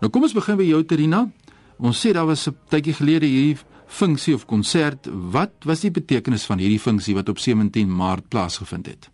Nou 0.00 0.10
kom 0.10 0.26
ons 0.26 0.34
begin 0.36 0.56
by 0.56 0.66
jou 0.68 0.82
Terina. 0.84 1.26
Ons 1.78 2.00
sê 2.00 2.12
daar 2.12 2.26
was 2.26 2.48
'n 2.48 2.56
tydjie 2.68 2.94
gelede 2.94 3.26
hierdie 3.26 3.58
funksie 3.86 4.34
of 4.34 4.46
konsert. 4.46 5.08
Wat 5.10 5.52
was 5.64 5.80
die 5.80 5.90
betekenis 5.90 6.44
van 6.44 6.58
hierdie 6.58 6.80
funksie 6.80 7.14
wat 7.14 7.28
op 7.28 7.38
17 7.38 7.96
Maart 7.96 8.28
plaasgevind 8.28 8.86
het? 8.86 9.10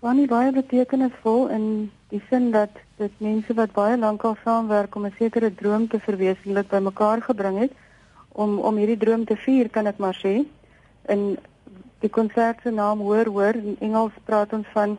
Van 0.00 0.16
die 0.16 0.26
baie 0.26 0.52
betekenisvol 0.52 1.48
in 1.48 1.90
die 2.08 2.22
sin 2.30 2.50
dat 2.50 2.70
dit 2.96 3.12
mense 3.18 3.54
wat 3.54 3.72
baie 3.72 3.98
lank 3.98 4.22
al 4.22 4.36
saamwerk 4.44 4.94
om 4.94 5.06
'n 5.06 5.14
sekere 5.18 5.54
droom 5.54 5.88
te 5.88 5.98
verwesenlik 5.98 6.68
bymekaar 6.68 7.22
gebring 7.22 7.58
het 7.58 7.72
om 8.38 8.58
om 8.58 8.76
hierdie 8.78 9.00
droom 9.02 9.24
te 9.26 9.36
vier 9.44 9.68
kan 9.74 9.90
ek 9.90 9.98
maar 9.98 10.18
sê. 10.22 10.34
In 11.10 11.22
die 12.04 12.10
konsert 12.10 12.62
se 12.62 12.70
naam 12.70 13.02
hoor 13.02 13.26
hoor 13.34 13.58
in 13.58 13.76
Engels 13.82 14.14
praat 14.30 14.52
ons 14.54 14.68
van 14.74 14.94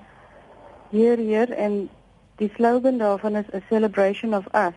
Heer 0.92 1.22
Heer 1.24 1.54
en 1.56 1.86
die 2.42 2.52
slogan 2.56 3.00
daarvan 3.00 3.40
is 3.40 3.54
a 3.54 3.62
celebration 3.70 4.36
of 4.36 4.48
us. 4.54 4.76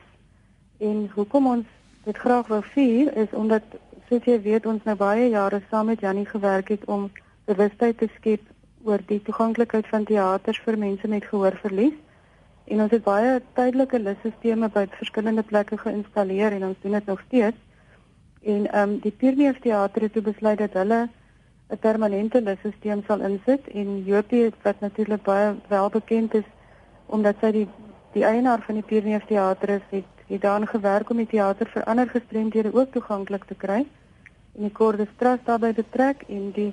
En 0.78 1.08
hoekom 1.14 1.48
ons 1.54 1.66
dit 2.04 2.18
graag 2.18 2.46
wil 2.46 2.62
vier 2.74 3.10
is 3.24 3.34
omdat 3.42 3.74
soos 4.08 4.30
jy 4.30 4.38
weet 4.46 4.66
ons 4.66 4.86
nou 4.86 4.96
baie 4.98 5.28
jare 5.34 5.62
saam 5.70 5.90
met 5.90 6.00
Jannie 6.04 6.26
gewerk 6.26 6.70
het 6.74 6.86
om 6.86 7.10
bewustheid 7.50 7.98
te 7.98 8.10
skep 8.18 8.46
oor 8.86 9.02
die 9.06 9.20
toeganklikheid 9.26 9.86
van 9.90 10.06
teaters 10.06 10.62
vir 10.62 10.78
mense 10.78 11.08
met 11.08 11.26
gehoorverlies. 11.26 11.98
En 12.70 12.82
ons 12.86 12.94
het 12.94 13.02
baie 13.02 13.40
tydelike 13.58 13.98
lissisteme 13.98 14.70
by 14.70 14.86
verskillende 14.98 15.42
plekke 15.42 15.78
geïnstalleer 15.78 16.58
en 16.58 16.70
ons 16.70 16.82
doen 16.82 16.98
dit 16.98 17.06
nog 17.10 17.22
steeds. 17.26 17.58
En 18.42 18.66
ehm 18.72 18.90
um, 18.90 18.98
die 18.98 19.10
Pierneef 19.12 19.58
Theater 19.60 20.02
het 20.02 20.12
toe 20.12 20.22
besluit 20.22 20.58
dat 20.58 20.72
hulle 20.72 21.08
'n 21.70 21.78
permanente 21.78 22.42
lissisteem 22.42 23.02
sal 23.06 23.20
insit 23.20 23.68
en 23.68 24.04
Jopie 24.04 24.52
wat 24.62 24.80
natuurlik 24.80 25.22
baie 25.22 25.54
wel 25.68 25.88
bekend 25.88 26.34
is 26.34 26.48
omdat 27.06 27.36
sy 27.40 27.50
die 27.50 27.68
die 28.12 28.24
eienaar 28.24 28.62
van 28.66 28.74
die 28.74 28.82
Pierneef 28.84 29.24
Theater 29.24 29.68
is, 29.68 29.86
het, 29.90 30.04
het 30.26 30.40
daaraan 30.40 30.66
gewerk 30.66 31.10
om 31.10 31.16
die 31.16 31.26
teater 31.26 31.66
vir 31.74 31.84
ander 31.84 32.08
gestremdhede 32.08 32.74
ook 32.74 32.92
toeganklik 32.92 33.44
te 33.44 33.54
kry. 33.54 33.86
En 34.56 34.62
die 34.62 34.72
Kordestras 34.72 35.38
daarbey 35.44 35.72
betrek 35.72 36.24
en 36.28 36.50
die 36.50 36.72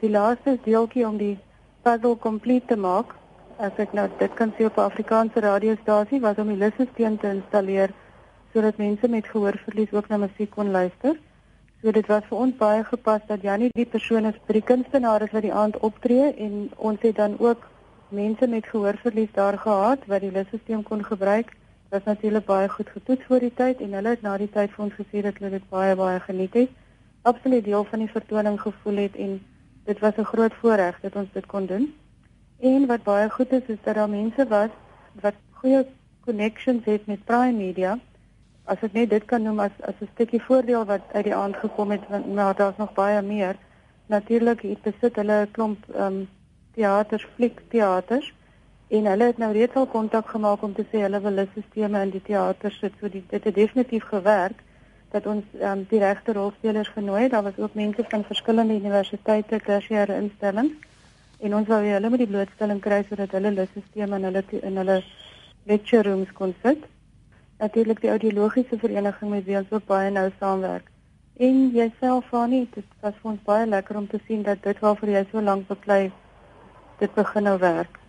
die 0.00 0.10
laaste 0.10 0.58
deeltjie 0.64 1.06
om 1.06 1.16
die 1.16 1.38
puzzle 1.82 2.16
complete 2.16 2.66
te 2.66 2.76
maak 2.76 3.14
as 3.60 3.76
ek 3.76 3.92
nou 3.92 4.06
dit 4.18 4.34
kan 4.34 4.52
sê 4.56 4.64
op 4.66 4.76
'n 4.78 4.88
Afrikaanse 4.90 5.40
radiostasie 5.40 6.20
was 6.20 6.38
om 6.38 6.48
die 6.48 6.62
lissisteen 6.64 7.18
te 7.18 7.28
installeer 7.28 7.90
sodat 8.52 8.76
mense 8.76 9.08
met 9.08 9.26
gehoorverlies 9.26 9.92
ook 9.92 10.08
na 10.08 10.16
musiek 10.16 10.50
kon 10.50 10.70
luister. 10.70 11.16
So 11.82 11.92
dit 11.96 12.06
was 12.06 12.24
vir 12.28 12.38
ons 12.38 12.56
baie 12.56 12.84
gepas 12.84 13.22
dat 13.26 13.42
Jannie 13.42 13.70
die 13.72 13.86
persoon 13.88 14.26
is 14.28 14.40
vir 14.46 14.58
die 14.58 14.66
kunstenaars 14.70 15.32
wat 15.32 15.42
die 15.46 15.52
aand 15.52 15.78
optree 15.86 16.32
en 16.46 16.70
ons 16.76 17.00
het 17.00 17.16
dan 17.16 17.38
ook 17.38 17.62
mense 18.08 18.46
met 18.46 18.66
gehoorverlies 18.66 19.32
daar 19.32 19.58
gehad 19.58 20.04
wat 20.06 20.20
die 20.20 20.32
lissisteen 20.32 20.82
kon 20.82 21.04
gebruik. 21.04 21.54
Dit 21.54 21.90
was 21.96 22.04
natuurlik 22.04 22.44
baie 22.44 22.68
goed 22.68 22.88
getoets 22.88 23.24
voor 23.26 23.40
die 23.40 23.54
tyd 23.54 23.80
en 23.80 23.92
hulle 23.92 24.08
het 24.08 24.22
na 24.22 24.36
die 24.36 24.50
tyd 24.50 24.74
vir 24.74 24.84
ons 24.84 24.98
gesê 24.98 25.22
dat 25.22 25.38
hulle 25.38 25.50
dit 25.56 25.70
baie 25.70 25.96
baie 25.96 26.20
geniet 26.26 26.54
het. 26.54 26.76
Absoluut 27.22 27.64
deel 27.64 27.84
van 27.84 28.04
die 28.04 28.12
vertoning 28.12 28.60
gevoel 28.60 29.00
het 29.06 29.16
en 29.16 29.40
dit 29.84 29.98
was 29.98 30.16
'n 30.18 30.30
groot 30.32 30.54
voorreg 30.60 31.00
dat 31.00 31.16
ons 31.16 31.32
dit 31.32 31.46
kon 31.46 31.66
doen. 31.66 31.94
En 32.60 32.86
wat 32.86 33.02
baie 33.02 33.30
goed 33.30 33.52
is 33.52 33.66
is 33.66 33.82
dat 33.84 33.94
daar 33.94 34.08
mense 34.08 34.46
was 34.48 34.70
wat 35.20 35.34
goeie 35.50 35.86
connections 36.20 36.84
het 36.84 37.06
met 37.06 37.24
Prime 37.24 37.56
Media. 37.56 37.98
As 38.70 38.82
ek 38.86 38.92
net 38.94 39.10
dit 39.10 39.24
kan 39.30 39.42
noem 39.42 39.60
as 39.66 39.76
as 39.90 39.98
'n 40.00 40.10
stukkie 40.14 40.42
voordeel 40.48 40.84
wat 40.86 41.02
uit 41.12 41.24
die 41.24 41.34
aand 41.34 41.56
gekom 41.56 41.90
het, 41.90 42.04
want 42.08 42.34
maar 42.34 42.54
daar's 42.54 42.76
nog 42.76 42.92
baie 42.94 43.22
meer. 43.22 43.56
Natuurlik 44.06 44.62
het 44.62 44.82
besit 44.82 45.16
hulle 45.16 45.40
'n 45.42 45.50
klomp 45.50 45.78
ehm 45.94 46.06
um, 46.06 46.28
teaters, 46.74 47.26
fliekteaters 47.34 48.32
en 48.88 49.06
hulle 49.06 49.24
het 49.24 49.38
nou 49.38 49.52
reeds 49.52 49.74
al 49.74 49.86
kontak 49.86 50.28
gemaak 50.28 50.62
om 50.62 50.74
te 50.74 50.84
sê 50.90 51.02
hulle 51.06 51.20
wil 51.20 51.36
lissisteme 51.42 52.02
in 52.02 52.10
die 52.10 52.22
teaters 52.22 52.78
sit. 52.78 52.92
So 53.00 53.08
die, 53.08 53.24
dit 53.28 53.44
het 53.44 53.54
definitief 53.54 54.04
gewerk 54.04 54.62
dat 55.10 55.26
ons 55.26 55.44
um, 55.60 55.86
die 55.88 55.98
regte 55.98 56.32
rolspelers 56.32 56.88
genooi 56.88 57.22
het. 57.22 57.30
Daar 57.30 57.42
was 57.42 57.58
ook 57.58 57.74
mense 57.74 58.04
van 58.08 58.24
verskillende 58.24 58.74
universiteite, 58.74 59.60
tersiêre 59.66 60.14
instellings 60.22 60.74
en 61.40 61.54
ons 61.56 61.68
wou 61.68 61.80
hulle 61.84 62.10
met 62.12 62.20
die 62.20 62.28
blootstelling 62.28 62.80
kry 62.84 63.02
sodat 63.08 63.34
hulle 63.36 63.52
lissisteme 63.56 64.18
in 64.18 64.26
hulle 64.28 64.42
in 64.60 64.80
hulle 64.82 64.96
lecture 65.70 66.02
rooms 66.08 66.32
kon 66.36 66.54
sit. 66.62 66.84
Natuurlik 67.60 68.00
die 68.00 68.10
audiologiese 68.10 68.78
vereniging 68.80 69.30
met 69.30 69.44
wie 69.44 69.56
ons 69.58 69.70
ook 69.70 69.84
baie 69.84 70.10
nou 70.10 70.30
saamwerk. 70.38 70.86
En 71.36 71.68
jouself 71.76 72.24
Fani, 72.32 72.62
dit 72.72 72.84
was 73.04 73.14
vir 73.20 73.30
ons 73.34 73.42
baie 73.44 73.66
lekker 73.66 73.96
om 74.00 74.08
te 74.08 74.20
sien 74.26 74.42
dat 74.42 74.62
dit 74.64 74.80
waarvoor 74.80 75.12
jy 75.12 75.24
so 75.28 75.44
lank 75.44 75.68
beklei 75.68 76.02
dit 77.04 77.14
begin 77.14 77.48
nou 77.48 77.58
werk. 77.60 77.99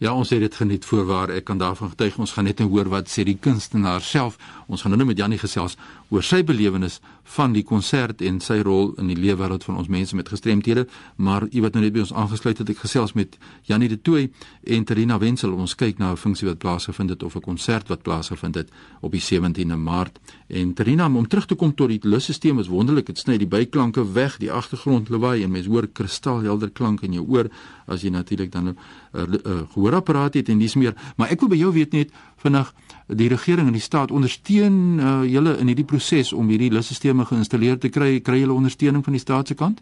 Ja, 0.00 0.14
ons 0.16 0.30
het 0.32 0.40
dit 0.40 0.54
geniet 0.56 0.84
voorwaar. 0.88 1.28
Ek 1.28 1.44
kan 1.44 1.58
daarvan 1.60 1.90
getuig. 1.92 2.14
Ons 2.16 2.32
gaan 2.32 2.46
net 2.48 2.58
nou 2.58 2.70
hoor 2.72 2.88
wat 2.88 3.10
sê 3.12 3.20
die 3.28 3.36
kunstenaar 3.36 4.00
self. 4.00 4.38
Ons 4.64 4.80
gaan 4.80 4.96
nou 4.96 5.04
met 5.04 5.18
Jannie 5.20 5.38
gesels 5.38 5.74
oor 6.08 6.24
sy 6.24 6.40
belewenis 6.42 7.02
van 7.34 7.52
die 7.52 7.62
konsert 7.62 8.22
en 8.24 8.38
sy 8.40 8.56
rol 8.64 8.94
in 8.98 9.10
die 9.12 9.18
leefwêreld 9.18 9.62
van 9.66 9.76
ons 9.76 9.90
mense 9.92 10.16
met 10.16 10.30
gestremthede. 10.32 10.86
Maar 11.20 11.44
u 11.52 11.60
wat 11.60 11.76
nou 11.76 11.82
net 11.84 11.92
by 11.92 12.00
ons 12.06 12.14
aangesluit 12.16 12.62
het, 12.62 12.72
ek 12.72 12.80
gesels 12.80 13.12
met 13.12 13.36
Jannie 13.68 13.90
de 13.92 13.98
Tooi 14.00 14.30
en 14.64 14.86
Terina 14.88 15.18
Wenzel. 15.20 15.52
Ons 15.52 15.76
kyk 15.76 16.00
na 16.00 16.12
'n 16.12 16.16
funksie 16.16 16.48
wat 16.48 16.58
plaasgevind 16.58 17.10
het 17.10 17.22
of 17.22 17.36
'n 17.36 17.44
konsert 17.44 17.88
wat 17.88 18.02
plaasgevind 18.02 18.54
het 18.54 18.70
op 19.00 19.12
die 19.12 19.20
17de 19.20 19.76
Maart. 19.76 20.18
En 20.48 20.72
Terina, 20.74 21.12
om 21.12 21.28
terug 21.28 21.46
te 21.46 21.54
kom 21.54 21.74
tot 21.74 21.88
die 21.88 22.00
lusstelsel 22.02 22.58
is 22.58 22.68
wonderlik. 22.68 23.06
Dit 23.06 23.18
sny 23.18 23.36
die 23.36 23.46
byklanke 23.46 24.12
weg, 24.12 24.38
die 24.38 24.52
agtergrond 24.52 25.08
lawaai 25.08 25.42
en 25.42 25.50
mens 25.50 25.66
hoor 25.66 25.86
kristalhelder 25.92 26.70
klank 26.70 27.02
in 27.02 27.12
jou 27.12 27.26
oor 27.28 27.50
as 27.86 28.02
jy 28.02 28.10
natuurlik 28.10 28.52
dan 28.52 28.68
'n 28.68 28.76
uh, 29.12 29.22
uh, 29.22 29.62
gehoorapparaat 29.90 30.34
het 30.34 30.48
en 30.48 30.58
dis 30.58 30.74
meer. 30.74 30.94
Maar 31.16 31.30
ek 31.30 31.40
wil 31.40 31.50
by 31.50 31.58
jou 31.58 31.72
weet 31.74 31.92
net 31.92 32.10
vinnig 32.42 32.72
die 33.06 33.28
regering 33.28 33.66
en 33.66 33.74
die 33.74 33.82
staat 33.82 34.10
ondersteun 34.10 34.98
uh, 34.98 35.22
julle 35.26 35.56
in 35.58 35.70
hierdie 35.70 35.84
proses 35.84 36.32
om 36.32 36.48
hierdie 36.48 36.70
lusstelsels 36.70 37.28
geïnstalleer 37.28 37.78
te 37.78 37.90
kry 37.90 38.20
kry 38.20 38.40
julle 38.40 38.54
ondersteuning 38.54 39.04
van 39.04 39.16
die 39.16 39.22
staat 39.22 39.48
se 39.48 39.54
kant? 39.54 39.80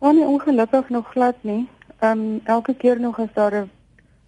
Want 0.00 0.18
nie 0.18 0.26
ongelukkig 0.26 0.88
nog 0.90 1.10
glad 1.12 1.36
nie. 1.42 1.68
Ehm 2.00 2.18
um, 2.18 2.40
elke 2.44 2.74
keer 2.74 3.00
nog 3.00 3.18
as 3.18 3.32
daar 3.34 3.54
'n 3.54 3.70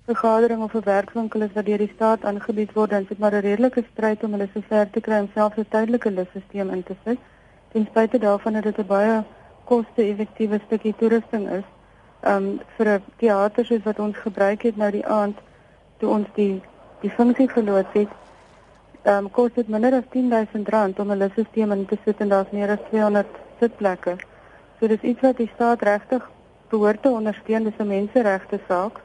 vergadering 0.06 0.62
of 0.62 0.74
'n 0.74 0.84
werkswinkel 0.84 1.42
is 1.42 1.52
wat 1.54 1.66
deur 1.66 1.78
die 1.78 1.92
staat 1.94 2.24
aangebied 2.24 2.72
word, 2.72 2.90
dan 2.90 3.02
is 3.02 3.08
dit 3.08 3.18
maar 3.18 3.34
'n 3.34 3.40
redelike 3.40 3.84
stryd 3.92 4.24
om 4.24 4.32
hulle 4.32 4.48
so 4.54 4.60
ver 4.68 4.90
te 4.90 5.00
kry 5.00 5.20
om 5.20 5.30
selfs 5.34 5.56
'n 5.56 5.66
tydelike 5.68 6.10
lusstelsel 6.10 6.68
in 6.70 6.82
te 6.82 6.94
sit. 7.04 7.18
Ten 7.72 7.86
spyte 7.90 8.18
daarvan 8.18 8.52
dat 8.52 8.62
dit 8.62 8.78
'n 8.78 8.86
baie 8.86 9.24
koste-effektiewe 9.64 10.60
stukkie 10.66 10.94
toerusting 10.98 11.48
is. 11.50 11.64
Ehm 12.22 12.36
um, 12.36 12.60
vir 12.76 12.88
'n 12.88 13.02
teater 13.18 13.64
soos 13.64 13.82
wat 13.82 13.98
ons 13.98 14.16
gebruik 14.16 14.62
het 14.62 14.76
nou 14.76 14.90
die 14.90 15.06
aand 15.06 15.38
toe 15.98 16.08
ons 16.08 16.28
die 16.34 16.62
die 17.00 17.10
funksie 17.10 17.48
verloor 17.50 17.86
het, 17.92 18.08
ehm 19.02 19.24
um, 19.24 19.30
kos 19.30 19.50
dit 19.54 19.68
minder 19.68 19.94
as 19.94 20.06
10000 20.10 20.68
rand 20.68 20.98
om 20.98 21.10
'n 21.10 21.18
lusstelsel 21.18 21.72
in 21.72 21.86
te 21.86 21.98
sit 22.04 22.20
en 22.20 22.28
daar's 22.28 22.52
meer 22.52 22.70
as 22.70 22.84
200 22.90 23.26
sitplekke. 23.60 24.16
So 24.78 24.86
dis 24.86 25.00
iets 25.02 25.20
wat 25.20 25.36
die 25.36 25.50
staat 25.54 25.82
regtig 25.82 26.30
behoort 26.68 27.02
te 27.02 27.08
ondersteun, 27.08 27.64
dis 27.64 27.78
'n 27.78 27.86
menseregte 27.86 28.60
saak 28.68 29.00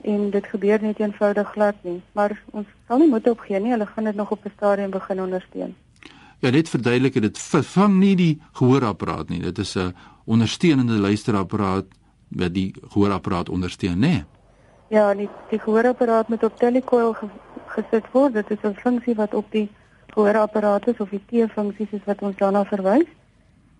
en 0.00 0.30
dit 0.30 0.46
gebeur 0.46 0.82
net 0.82 0.98
eenvoudig 0.98 1.52
glad 1.52 1.76
nie, 1.82 2.02
maar 2.12 2.42
ons 2.50 2.66
sal 2.88 2.98
nie 2.98 3.08
moet 3.08 3.28
opgee 3.28 3.60
nie, 3.60 3.70
hulle 3.70 3.86
gaan 3.86 4.04
dit 4.04 4.14
nog 4.14 4.30
op 4.30 4.44
'n 4.44 4.52
stadium 4.56 4.90
begin 4.90 5.20
ondersteun. 5.20 5.74
Ja, 6.40 6.50
dit 6.50 6.68
verduidelik 6.68 7.20
dit 7.20 7.38
vervang 7.38 7.98
nie 8.00 8.16
die 8.16 8.40
gehoorapparaat 8.52 9.28
nie. 9.28 9.40
Dit 9.40 9.58
is 9.58 9.76
'n 9.76 9.94
ondersteunende 10.24 10.98
luisterapparaat 10.98 11.84
wat 12.30 12.54
die 12.54 12.74
gehoorapparaat 12.88 13.48
ondersteun, 13.48 13.98
né? 13.98 14.08
Nee. 14.08 14.24
Ja, 14.90 15.14
die, 15.14 15.28
die 15.50 15.58
gehoorapparaat 15.58 16.28
moet 16.28 16.44
op 16.44 16.56
telecoil 16.58 17.12
ge, 17.14 17.26
gesit 17.66 18.06
word. 18.12 18.34
Dit 18.34 18.50
is 18.50 18.62
'n 18.62 18.74
funksie 18.74 19.14
wat 19.14 19.34
op 19.34 19.46
die 19.50 19.68
gehoorapparaat 20.06 20.88
is 20.88 20.98
of 20.98 21.08
die 21.08 21.22
T-funksies 21.26 21.90
is 21.90 22.04
wat 22.04 22.22
ons 22.22 22.36
daarna 22.36 22.64
verwys. 22.64 23.06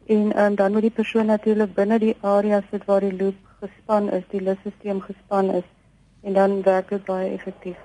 En 0.07 0.45
um, 0.45 0.55
dan 0.55 0.73
moet 0.73 0.83
die 0.83 0.91
persoon 0.91 1.27
natuurlik 1.27 1.75
binne 1.75 1.99
die 1.99 2.17
area 2.21 2.63
sit 2.71 2.85
waar 2.85 3.01
die 3.01 3.17
loop 3.17 3.35
gespan 3.61 4.11
is, 4.11 4.23
die 4.31 4.43
lusstelsel 4.43 5.01
gespan 5.01 5.51
is 5.51 5.67
en 6.21 6.33
dan 6.33 6.63
werk 6.63 6.89
dit 6.89 7.05
baie 7.05 7.31
effektief. 7.31 7.77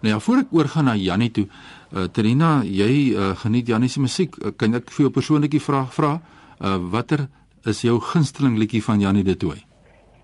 Nou 0.00 0.14
ja, 0.14 0.20
voor 0.20 0.36
ek 0.36 0.46
oorgaan 0.50 0.84
na 0.84 0.94
Jannie 0.96 1.30
toe, 1.30 1.46
uh, 1.92 2.04
Trina, 2.04 2.62
jy 2.64 3.12
uh, 3.12 3.36
geniet 3.36 3.66
Jannie 3.66 3.88
se 3.88 4.00
musiek. 4.00 4.36
Uh, 4.36 4.52
kan 4.56 4.74
ek 4.74 4.90
vir 4.90 5.04
jou 5.04 5.10
persoonlikie 5.10 5.60
vraag 5.60 5.92
vra? 5.94 6.20
Uh, 6.58 6.76
watter 6.90 7.28
is 7.64 7.82
jou 7.84 8.00
gunsteling 8.00 8.56
liedjie 8.58 8.82
van 8.84 9.00
Jannie 9.00 9.24
de 9.24 9.36
Tooy? 9.36 9.69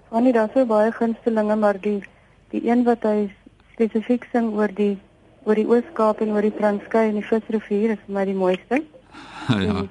Annie, 0.09 0.33
daar 0.33 0.51
is 0.55 0.67
baie 0.67 0.93
gunstelinge, 0.93 1.57
maar 1.57 1.81
die 1.81 2.03
die 2.51 2.63
een 2.69 2.85
wat 2.87 3.03
hy 3.03 3.27
spesifiek 3.75 4.29
sing 4.33 4.53
oor 4.55 4.71
die 4.73 4.95
oor 5.47 5.59
die 5.59 5.67
Oos-Kaap 5.67 6.21
en 6.23 6.35
oor 6.35 6.47
die 6.47 6.55
Transkei 6.55 7.09
en 7.09 7.19
die 7.19 7.27
Visrivier 7.27 7.95
is 7.95 8.03
vir 8.07 8.15
my 8.15 8.25
die 8.27 8.35
mooiste. 8.35 8.83
ja. 9.49 9.57
En, 9.59 9.89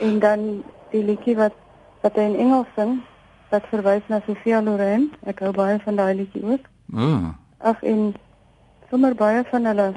en 0.00 0.18
dan 0.24 0.46
die 0.92 1.04
liedjie 1.04 1.36
wat 1.36 1.56
wat 2.02 2.16
hy 2.18 2.24
in 2.32 2.38
Engels 2.46 2.70
sing, 2.76 2.96
wat 3.52 3.68
verwys 3.70 4.08
na 4.10 4.18
Sofia 4.26 4.60
Loren. 4.64 5.10
Ek 5.28 5.44
hou 5.44 5.52
baie 5.54 5.78
van 5.84 6.00
daai 6.00 6.14
liedjie 6.18 6.42
ook. 6.42 6.66
O. 6.92 7.06
Oh. 7.06 7.28
Ag 7.62 7.84
en 7.86 8.14
sommer 8.90 9.14
baie 9.14 9.44
van 9.50 9.68
hulle. 9.70 9.92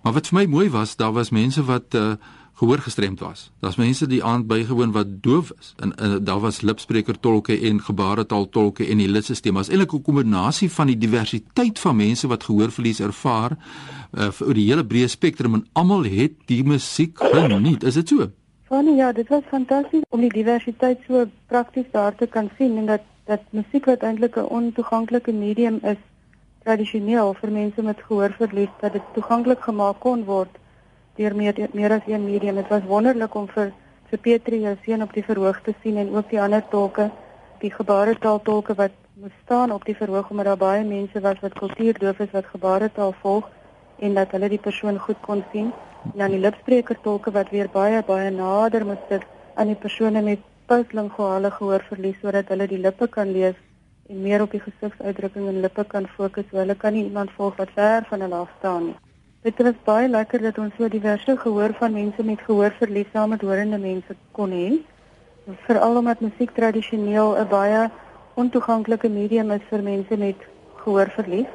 Maar 0.00 0.14
wat 0.16 0.30
vir 0.30 0.38
my 0.38 0.46
mooi 0.48 0.70
was, 0.72 0.96
daar 0.96 1.12
was 1.12 1.34
mense 1.34 1.64
wat 1.66 1.94
uh 1.98 2.14
gehoor 2.60 2.82
gestremd 2.84 3.20
was. 3.24 3.50
Daar's 3.64 3.78
mense 3.80 4.06
die 4.06 4.20
aand 4.24 4.46
bygewoon 4.46 4.92
wat 4.92 5.12
doof 5.24 5.52
is. 5.58 5.72
En, 5.80 5.94
en 5.96 6.24
daar 6.24 6.40
was 6.40 6.60
lipspreker 6.60 7.20
tolke 7.20 7.56
en 7.68 7.80
gebaretaal 7.80 8.48
tolke 8.48 8.86
en 8.86 9.00
die 9.00 9.08
lidstelsel. 9.08 9.56
Was 9.56 9.70
eintlik 9.72 9.94
'n 9.96 10.02
kombinasie 10.02 10.70
van 10.70 10.86
die 10.92 10.98
diversiteit 10.98 11.78
van 11.78 11.96
mense 11.96 12.28
wat 12.28 12.44
gehoorverlies 12.44 13.00
ervaar 13.00 13.56
uh 14.12 14.28
vir 14.38 14.54
die 14.54 14.66
hele 14.68 14.84
breë 14.84 15.08
spektrum 15.08 15.54
en 15.54 15.66
almal 15.72 16.04
het 16.04 16.32
die 16.46 16.62
musiek 16.64 17.18
geniet. 17.18 17.82
Is 17.82 17.94
dit 17.94 18.08
so? 18.08 18.28
Funny, 18.68 18.96
ja, 18.96 19.12
dit 19.12 19.28
was 19.28 19.42
fantasties 19.50 20.02
om 20.08 20.20
die 20.20 20.32
diversiteit 20.32 20.98
so 21.06 21.24
prakties 21.46 21.86
daar 21.92 22.14
te 22.14 22.26
kan 22.26 22.50
sien 22.58 22.76
en 22.76 22.86
dat 22.86 23.00
dat 23.24 23.40
musiek 23.50 23.84
wat 23.84 24.02
eintlik 24.02 24.36
'n 24.36 24.52
ontoeganklike 24.60 25.32
medium 25.32 25.78
is 25.82 26.00
tradisioneel 26.64 27.34
vir 27.40 27.50
mense 27.50 27.82
met 27.82 28.02
gehoorverlies 28.08 28.74
dat 28.80 28.92
dit 28.92 29.06
toeganklik 29.14 29.60
gemaak 29.60 30.00
kon 30.00 30.24
word 30.24 30.58
deur 31.20 31.36
meer 31.36 31.68
meer 31.76 31.92
as 31.92 32.06
een 32.08 32.24
medium. 32.24 32.56
Dit 32.56 32.68
was 32.72 32.86
wonderlik 32.88 33.34
om 33.34 33.48
vir 33.54 33.72
vir 34.10 34.20
Petri 34.24 34.62
jou 34.64 34.72
seun 34.84 35.02
op 35.04 35.12
die 35.14 35.24
verhoog 35.26 35.60
te 35.66 35.74
sien 35.82 35.98
en 36.02 36.14
ook 36.16 36.30
die 36.30 36.40
ander 36.40 36.62
tolke, 36.72 37.10
die 37.60 37.70
gebaretaaltolke 37.70 38.74
wat 38.78 38.96
moes 39.20 39.36
staan 39.44 39.72
op 39.72 39.84
die 39.84 39.94
verhoog 39.94 40.30
omdat 40.30 40.48
daar 40.50 40.62
baie 40.62 40.84
mense 40.84 41.20
was 41.26 41.42
wat 41.44 41.58
kultuurdoof 41.58 42.22
is 42.24 42.32
wat 42.32 42.48
gebaretaal 42.52 43.12
volg 43.22 43.50
en 43.98 44.16
dat 44.18 44.32
hulle 44.34 44.48
die 44.48 44.62
persoon 44.68 44.98
goed 44.98 45.20
kon 45.26 45.44
sien. 45.52 45.72
En 46.12 46.16
dan 46.22 46.34
die 46.34 46.40
lipsprekertolke 46.40 47.30
wat 47.36 47.52
weer 47.54 47.68
baie 47.72 48.02
baie 48.06 48.30
nader 48.30 48.86
moes 48.86 49.04
sit 49.08 49.26
aan 49.54 49.68
die 49.74 49.80
persone 49.84 50.22
met 50.22 50.48
postlinguale 50.72 51.50
gehoorverlies 51.58 52.18
sodat 52.22 52.48
hulle 52.48 52.66
die 52.70 52.80
lippe 52.80 53.10
kan 53.18 53.32
lees 53.36 53.60
en 54.08 54.24
meer 54.24 54.42
op 54.42 54.56
die 54.56 54.62
gesigsuitdrukking 54.64 55.46
en 55.52 55.60
lippe 55.60 55.84
kan 55.84 56.08
fokus. 56.16 56.48
Hulle 56.50 56.74
kan 56.74 56.96
nie 56.96 57.04
iemand 57.04 57.36
volg 57.36 57.60
wat 57.60 57.76
ver 57.76 58.08
van 58.08 58.26
hulle 58.26 58.42
af 58.46 58.58
staan 58.58 58.90
nie. 58.90 58.98
Dit 59.40 59.56
was 59.64 59.76
baie 59.84 60.08
lekker 60.08 60.42
dat 60.44 60.58
ons 60.60 60.74
so 60.76 60.88
diverse 60.92 61.34
gehoor 61.42 61.72
van 61.78 61.94
mense 61.96 62.24
met 62.28 62.42
gehoorverlies 62.44 63.06
saam 63.12 63.30
met 63.32 63.40
horende 63.40 63.78
mense 63.80 64.16
kon 64.36 64.50
hê. 64.52 64.66
Veral 65.62 65.96
omdat 65.96 66.20
musiek 66.20 66.52
tradisioneel 66.58 67.32
'n 67.38 67.48
baie 67.48 67.88
ontoeganklike 68.34 69.08
medium 69.08 69.50
is 69.56 69.64
vir 69.70 69.82
mense 69.82 70.16
met 70.16 70.44
gehoorverlies 70.82 71.48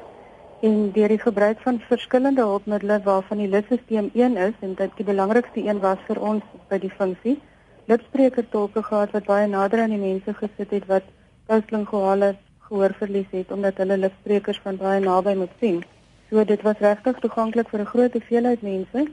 en 0.62 0.92
deur 0.98 1.08
die 1.08 1.22
gebruik 1.28 1.62
van 1.68 1.80
verskillende 1.80 2.42
hulpmiddels 2.42 3.04
waarvan 3.04 3.38
die 3.38 3.54
lipstelsel 3.54 4.10
een 4.14 4.38
is 4.38 4.58
en 4.62 4.74
dit 4.74 4.92
die 4.98 5.06
belangrikste 5.06 5.68
een 5.68 5.80
was 5.80 6.02
vir 6.08 6.22
ons 6.34 6.44
by 6.70 6.80
die 6.80 6.96
funksie 6.98 7.40
lipsprekertolke 7.86 8.84
gehad 8.84 9.12
wat 9.12 9.26
baie 9.26 9.48
nader 9.48 9.82
aan 9.82 9.94
die 9.94 10.06
mense 10.10 10.34
gesit 10.34 10.72
het 10.72 10.86
wat 10.88 11.04
postlinguale 11.46 12.36
gehoorverlies 12.68 13.30
het 13.32 13.52
omdat 13.52 13.78
hulle 13.78 13.98
lipsprekers 13.98 14.60
van 14.64 14.78
baie 14.78 15.00
naby 15.00 15.36
moet 15.36 15.54
sien. 15.60 15.84
So 16.30 16.44
dit 16.44 16.62
was 16.62 16.80
regtig 16.80 17.20
toeganklik 17.20 17.70
vir 17.70 17.80
'n 17.80 17.86
groot 17.86 18.14
hoeveelheid 18.14 18.62
mense 18.62 19.08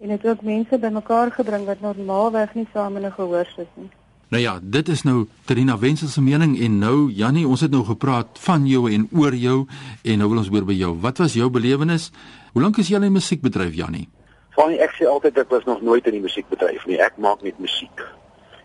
en 0.00 0.08
dit 0.08 0.22
het 0.22 0.26
ook 0.26 0.42
mense 0.42 0.78
bymekaar 0.78 1.32
gebring 1.32 1.64
wat 1.64 1.80
normaalweg 1.80 2.54
nie 2.54 2.68
saam 2.72 2.96
in 2.96 3.06
'n 3.06 3.12
gehoor 3.12 3.46
sit 3.56 3.68
nie. 3.74 3.90
Nou 4.30 4.42
ja, 4.42 4.58
dit 4.62 4.88
is 4.88 5.02
nou 5.02 5.26
Trina 5.44 5.78
Wenzel 5.78 6.08
se 6.08 6.22
mening 6.22 6.60
en 6.60 6.78
nou 6.78 7.10
Jannie, 7.10 7.48
ons 7.48 7.60
het 7.60 7.70
nou 7.70 7.84
gepraat 7.84 8.38
van 8.38 8.66
jou 8.66 8.92
en 8.92 9.08
oor 9.10 9.34
jou 9.34 9.66
en 10.04 10.18
nou 10.18 10.28
wil 10.28 10.38
ons 10.38 10.48
hoor 10.48 10.64
by 10.64 10.76
jou. 10.78 10.92
Wat 11.00 11.18
was 11.18 11.34
jou 11.34 11.50
belewenis? 11.50 12.12
Hoe 12.52 12.62
lank 12.62 12.78
is 12.78 12.88
jy 12.88 12.94
in 12.94 13.08
die 13.08 13.10
musiekbedryf, 13.10 13.74
Jannie? 13.74 14.08
Van 14.54 14.70
ek 14.70 14.94
sê 14.94 15.08
altyd 15.10 15.38
ek 15.38 15.50
was 15.50 15.66
nog 15.66 15.82
nooit 15.82 16.06
in 16.06 16.12
die 16.12 16.22
musiekbedryf 16.22 16.86
nie. 16.86 17.00
Ek 17.02 17.18
maak 17.18 17.42
net 17.42 17.58
musiek. 17.58 18.06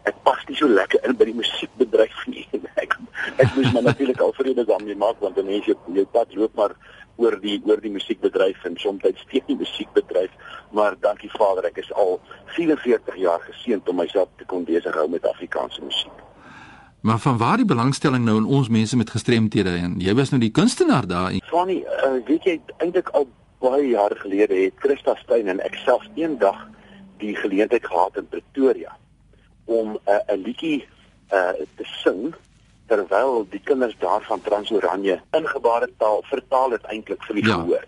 Ek 0.05 0.13
pas 0.23 0.45
nie 0.47 0.55
so 0.55 0.69
lekker 0.69 1.01
in 1.10 1.17
by 1.17 1.25
die 1.25 1.34
musiekbedryf 1.34 2.27
nie. 2.27 2.45
Ek 3.36 3.56
moet 3.56 3.74
maar 3.74 3.84
natuurlik 3.84 4.19
al 4.19 4.34
vrede 4.34 4.65
daarmee 4.65 4.95
maak 4.95 5.19
want 5.19 5.36
dan 5.36 5.45
mense 5.45 5.76
jou 5.93 6.06
pad 6.12 6.36
loop 6.36 6.56
maar 6.56 6.76
oor 7.15 7.36
die 7.41 7.62
oor 7.65 7.82
die 7.82 7.91
musiekbedryf 7.91 8.63
en 8.63 8.78
soms 8.80 9.04
steeds 9.04 9.48
nie 9.48 9.58
musiekbedryf 9.60 10.32
maar 10.71 10.95
dankie 11.00 11.32
Vader 11.34 11.67
ek 11.67 11.82
is 11.84 11.91
al 11.93 12.19
44 12.56 13.17
jaar 13.19 13.43
geseënd 13.43 13.89
om 13.89 14.00
myself 14.00 14.32
te 14.39 14.48
kon 14.52 14.63
besig 14.67 14.95
hou 14.95 15.08
met 15.10 15.28
Afrikaanse 15.28 15.84
musiek. 15.84 16.24
Maar 17.06 17.19
van 17.19 17.38
waar 17.38 17.58
die 17.62 17.67
belangstelling 17.69 18.24
nou 18.26 18.38
in 18.38 18.48
ons 18.60 18.69
mense 18.69 18.98
met 18.98 19.10
gestremthede 19.10 19.76
en 19.84 20.00
jy 20.02 20.15
was 20.17 20.32
nou 20.34 20.39
die 20.41 20.52
kunstenaar 20.52 21.08
daar. 21.08 21.36
Funny, 21.52 21.82
uh, 21.84 22.15
weet 22.28 22.48
jy 22.48 22.56
eintlik 22.78 23.12
al 23.13 23.28
baie 23.63 23.91
jare 23.91 24.15
gelede 24.19 24.58
het 24.63 24.80
Christa 24.84 25.15
Steyn 25.21 25.52
en 25.52 25.62
ek 25.63 25.78
self 25.84 26.08
eendag 26.15 26.58
die 27.21 27.36
geleentheid 27.36 27.86
gehad 27.86 28.17
in 28.19 28.28
Pretoria 28.32 28.95
om 29.65 29.95
'n 29.95 30.00
uh, 30.08 30.24
'n 30.34 30.41
liedjie 30.48 30.88
uh, 31.32 31.54
te 31.78 31.86
sing 32.04 32.34
terwyl 32.88 33.45
die 33.50 33.62
kinders 33.63 33.95
daar 34.00 34.21
van 34.21 34.41
Transoranje 34.41 35.19
in 35.32 35.48
gebaretaal 35.48 36.24
vertaal 36.30 36.71
het 36.78 36.84
eintlik 36.84 37.24
vir 37.24 37.36
die 37.36 37.45
ja. 37.48 37.54
gehoor. 37.54 37.86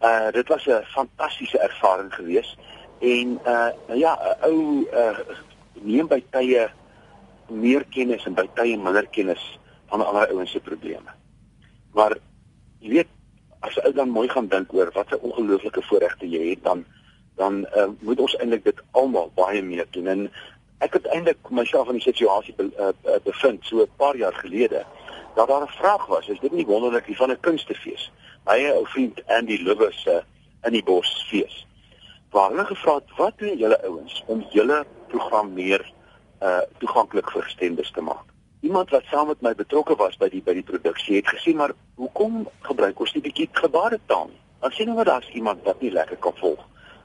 Uh 0.00 0.32
dit 0.32 0.48
was 0.48 0.66
'n 0.66 0.84
fantastiese 0.94 1.58
ervaring 1.58 2.14
geweest 2.14 2.56
en 2.98 3.38
uh 3.46 3.70
ja, 3.94 4.14
'n 4.16 4.50
ou 4.50 4.86
uh 4.92 5.18
neem 5.72 6.06
by 6.06 6.22
tye 6.30 6.68
meer 7.48 7.84
kennis 7.84 8.24
en 8.24 8.34
by 8.34 8.48
tye 8.54 8.76
minder 8.76 9.06
kennis 9.06 9.58
van 9.90 10.06
ander 10.06 10.28
ouens 10.28 10.50
se 10.50 10.60
probleme. 10.60 11.10
Maar 11.92 12.16
jy 12.78 12.88
weet 12.88 13.08
as 13.60 13.74
jy 13.74 13.92
dan 13.92 14.08
mooi 14.08 14.28
gaan 14.28 14.48
dink 14.48 14.72
oor 14.72 14.90
wat 14.94 15.12
'n 15.12 15.20
ongelooflike 15.20 15.82
voorregte 15.82 16.28
jy 16.28 16.50
het 16.50 16.64
dan 16.64 16.84
dan 17.36 17.66
uh, 17.76 17.88
moet 18.00 18.20
ons 18.20 18.36
eintlik 18.36 18.64
dit 18.64 18.80
almal 18.90 19.30
baie 19.34 19.62
meer 19.62 19.86
doen 19.90 20.06
en 20.06 20.30
ek 20.80 20.96
het 20.96 21.06
eintlik 21.14 21.50
myself 21.50 21.88
in 21.88 21.98
die 22.00 22.08
situasie 22.08 22.54
be, 22.56 22.68
uh, 22.78 23.16
bevind 23.24 23.64
so 23.64 23.82
'n 23.82 23.96
paar 23.96 24.16
jaar 24.16 24.34
gelede 24.34 24.84
dat 25.34 25.48
daar 25.48 25.62
'n 25.62 25.78
vraag 25.80 26.06
was 26.06 26.28
is 26.28 26.40
dit 26.40 26.52
nie 26.52 26.66
wonderlik 26.66 27.06
hier 27.06 27.16
van 27.16 27.30
'n 27.30 27.40
kunstefees 27.40 28.10
my 28.44 28.58
ou 28.70 28.86
vriend 28.86 29.22
Andy 29.26 29.56
Liver 29.62 29.92
se 29.92 30.10
uh, 30.10 30.22
in 30.66 30.72
die 30.72 30.84
bos 30.84 31.26
fees 31.28 31.66
waar 32.30 32.50
hulle 32.50 32.64
gevra 32.64 32.94
het 32.94 33.16
wat 33.16 33.38
doen 33.38 33.56
julle 33.58 33.78
ouens 33.86 34.22
om 34.26 34.44
julle 34.50 34.84
program 35.08 35.52
meer 35.52 35.82
uh, 36.42 36.60
toeganklik 36.78 37.30
vir 37.34 37.42
gestremdes 37.42 37.90
te 37.90 38.00
maak? 38.00 38.26
Iemand 38.60 38.90
wat 38.94 39.08
saam 39.10 39.26
met 39.32 39.40
my 39.42 39.54
betrokke 39.54 39.96
was 39.98 40.16
by 40.20 40.28
die 40.32 40.42
by 40.44 40.54
die 40.54 40.66
produksie 40.66 41.16
het 41.16 41.30
gesê 41.34 41.54
maar 41.56 41.74
hoekom 41.98 42.44
gebruik 42.68 43.00
ons 43.00 43.14
nie 43.16 43.24
bietjie 43.24 43.48
gebaretaal 43.62 44.28
nie? 44.30 44.38
Dan 44.60 44.76
sien 44.76 44.92
ons 44.94 45.08
daar's 45.08 45.30
iemand 45.34 45.64
wat 45.64 45.80
nie 45.80 45.92
lekker 45.92 46.20
kan 46.22 46.36
volg 46.38 46.62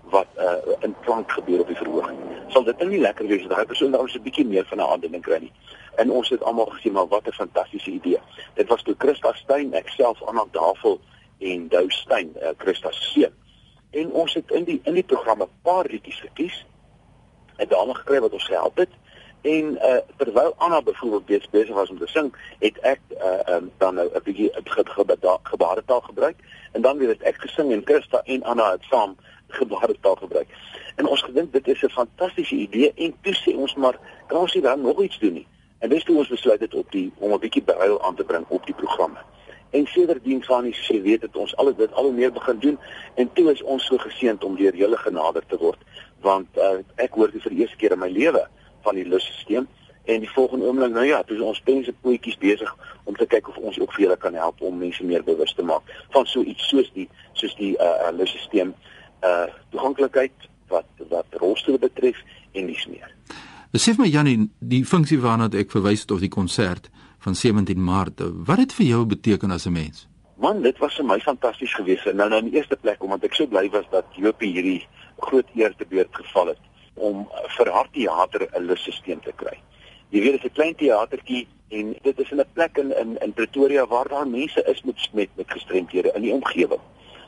wat 0.10 0.28
uh, 0.38 0.54
in 0.80 0.96
klank 1.02 1.32
gebeur 1.32 1.60
op 1.60 1.68
die 1.68 1.76
verhoog. 1.76 2.12
Sal 2.48 2.64
dit 2.64 2.78
nou 2.78 2.90
nie 2.90 3.00
lekker 3.00 3.28
wees 3.28 3.42
as 3.42 3.56
daai 3.56 3.66
persoon 3.66 3.92
dan 3.92 4.06
'n 4.06 4.22
bietjie 4.22 4.46
meer 4.46 4.66
van 4.66 4.78
'n 4.78 4.92
aandoening 4.92 5.24
kry 5.24 5.40
nie. 5.40 5.52
En 5.96 6.12
ons 6.12 6.30
het 6.30 6.44
almal 6.44 6.66
gesien 6.66 6.94
maar 6.94 7.08
wat 7.08 7.28
'n 7.28 7.32
fantastiese 7.32 7.92
idee. 7.92 8.20
Dit 8.54 8.68
was 8.68 8.84
toe 8.84 8.96
Christa 8.98 9.34
Steyn, 9.34 9.74
ek 9.74 9.90
self 9.90 10.28
aan 10.28 10.48
Davel 10.52 11.00
en 11.40 11.68
Dou 11.68 11.90
Steyn, 11.90 12.32
uh, 12.42 12.50
Christa 12.58 12.92
se 12.92 13.04
seun. 13.04 13.34
En 13.92 14.12
ons 14.12 14.34
het 14.34 14.52
in 14.52 14.64
die 14.64 14.82
in 14.84 14.94
die 14.94 15.04
program 15.04 15.42
'n 15.42 15.50
paar 15.62 15.86
liedjies 15.86 16.20
gekies. 16.20 16.66
Het 17.56 17.70
dame 17.70 17.96
gekry 17.96 18.20
wat 18.20 18.34
ons 18.34 18.46
gehelp 18.46 18.78
het. 18.78 18.90
En 19.42 19.72
uh, 19.72 19.98
terwyl 20.18 20.54
Anna 20.58 20.82
byvoorbeeld 20.82 21.50
besig 21.50 21.76
was 21.76 21.90
om 21.90 21.98
te 21.98 22.08
sing, 22.08 22.36
het 22.60 22.78
ek 22.78 23.00
uh, 23.10 23.56
um, 23.56 23.72
dan 23.78 23.96
nou 23.96 24.10
'n 24.14 24.24
bietjie 24.24 24.52
gebaretaal 25.44 26.02
gebruik 26.02 26.36
en 26.72 26.82
dan 26.82 26.98
weer 26.98 27.08
het 27.08 27.22
ek 27.22 27.38
gesing 27.38 27.72
en 27.72 27.82
Christa 27.86 28.22
en 28.24 28.44
Anna 28.44 28.72
het 28.72 28.84
saam 28.90 29.16
gebaretaal 29.48 30.16
gebruik. 30.16 30.48
En 30.96 31.08
ons 31.08 31.22
gedink 31.22 31.54
dit 31.54 31.68
is 31.68 31.82
'n 31.84 31.90
fantastiese 31.90 32.56
idee 32.56 32.94
en 32.96 33.14
toe 33.22 33.34
sê 33.34 33.56
ons 33.56 33.76
maar 33.76 34.00
kan 34.28 34.40
ons 34.40 34.54
nie 34.54 34.64
dan 34.64 34.82
nog 34.82 35.02
iets 35.02 35.20
doen 35.20 35.34
nie. 35.34 35.48
En 35.80 35.90
dis 35.90 36.04
toe 36.04 36.18
ons 36.18 36.28
besluit 36.28 36.60
het 36.60 36.74
op 36.74 36.92
die 36.92 37.12
om 37.18 37.34
'n 37.34 37.40
bietjie 37.40 37.64
behuil 37.64 38.04
aan 38.04 38.16
te 38.16 38.24
bring 38.24 38.46
op 38.48 38.66
die 38.66 38.76
programme. 38.76 39.20
En 39.70 39.88
sedertdien 39.88 40.44
van 40.44 40.64
die 40.64 40.76
sê 40.76 41.02
weet 41.02 41.22
dit 41.22 41.36
ons 41.36 41.56
al 41.56 41.76
dit 41.76 41.94
al 41.94 42.12
meer 42.12 42.32
begin 42.32 42.60
doen 42.60 42.80
en 43.16 43.34
toe 43.34 43.52
is 43.52 43.62
ons 43.62 43.86
so 43.86 43.98
geseënd 43.98 44.44
om 44.44 44.56
deur 44.56 44.76
julle 44.76 44.98
genader 44.98 45.44
te 45.48 45.58
word 45.58 45.80
want 46.20 46.48
uh, 46.58 46.82
ek 46.96 47.14
hoor 47.14 47.32
dit 47.32 47.42
vir 47.42 47.54
die 47.54 47.60
eerste 47.60 47.78
keer 47.78 47.92
in 47.92 48.00
my 48.00 48.10
lewe 48.10 48.48
van 48.82 48.96
die 48.96 49.06
lusstelsel 49.06 49.66
en 50.06 50.20
die 50.22 50.30
volgende 50.30 50.66
oomblik 50.66 50.92
nou 50.94 51.06
ja, 51.06 51.22
dis 51.26 51.42
ons 51.42 51.62
pense 51.66 51.94
poetjies 52.06 52.38
besig 52.38 52.72
om 53.04 53.16
te 53.18 53.26
kyk 53.26 53.48
of 53.50 53.58
ons 53.58 53.80
ook 53.82 53.94
vir 53.94 54.06
julle 54.06 54.18
kan 54.22 54.38
help 54.38 54.62
om 54.62 54.78
mense 54.78 55.06
meer 55.06 55.24
bewus 55.26 55.54
te 55.58 55.66
maak 55.66 55.94
van 56.14 56.28
so 56.30 56.46
iets 56.46 56.68
soos 56.70 56.92
die 56.94 57.08
soos 57.34 57.56
die 57.62 57.74
uh, 57.78 57.94
uh 58.08 58.12
lusstelsel 58.18 58.74
uh 59.24 59.48
toeganklikheid 59.70 60.50
wat 60.68 60.86
wat 61.10 61.26
rolstoele 61.32 61.80
betref 61.80 62.18
en 62.54 62.68
dis 62.68 62.88
meer. 62.88 63.12
Besef 63.72 63.98
my 63.98 64.08
Janie, 64.08 64.50
die 64.60 64.86
funksie 64.86 65.20
waarna 65.20 65.50
ek 65.52 65.72
verwys 65.72 66.06
het 66.06 66.12
of 66.12 66.20
die 66.20 66.32
konsert 66.32 66.90
van 67.26 67.36
17 67.36 67.82
Maart, 67.84 68.22
wat 68.48 68.62
het 68.62 68.74
vir 68.74 68.86
jou 68.86 69.06
beteken 69.06 69.52
as 69.52 69.66
'n 69.66 69.74
mens? 69.74 70.08
Man, 70.38 70.62
dit 70.62 70.78
was 70.78 70.96
vir 70.96 71.06
my 71.06 71.20
fantasties 71.20 71.74
geweest. 71.74 72.06
Nou 72.14 72.30
nou 72.30 72.40
in 72.44 72.50
die 72.50 72.58
eerste 72.60 72.76
plek 72.76 73.04
omdat 73.04 73.24
ek 73.24 73.34
so 73.34 73.48
bly 73.48 73.70
was 73.70 73.86
dat 73.92 74.06
Jopie 74.16 74.52
hierdie 74.54 74.88
groot 75.18 75.46
eer 75.56 75.76
te 75.76 75.86
beurt 75.90 76.16
geval 76.16 76.48
het 76.48 76.60
om 76.94 77.28
vir 77.58 77.72
haar 77.72 77.88
teater 77.92 78.48
'n 78.52 78.66
lusstelsel 78.66 79.20
te 79.24 79.32
kry. 79.36 79.58
Jy 80.10 80.22
weet 80.22 80.32
dit 80.32 80.44
is 80.44 80.50
'n 80.50 80.54
klein 80.54 80.76
teatertjie 80.76 81.48
en 81.70 81.96
dit 82.02 82.20
is 82.20 82.32
in 82.32 82.40
'n 82.40 82.54
plek 82.54 82.78
in 82.78 82.92
in 82.98 83.18
in 83.22 83.34
Pretoria 83.34 83.88
waar 83.88 84.08
daar 84.08 84.28
mense 84.28 84.64
is 84.64 84.82
met 84.84 85.10
met 85.14 85.30
met 85.36 85.52
gestremdhede 85.52 86.12
in 86.16 86.22
die 86.22 86.34
omgewing. 86.34 86.82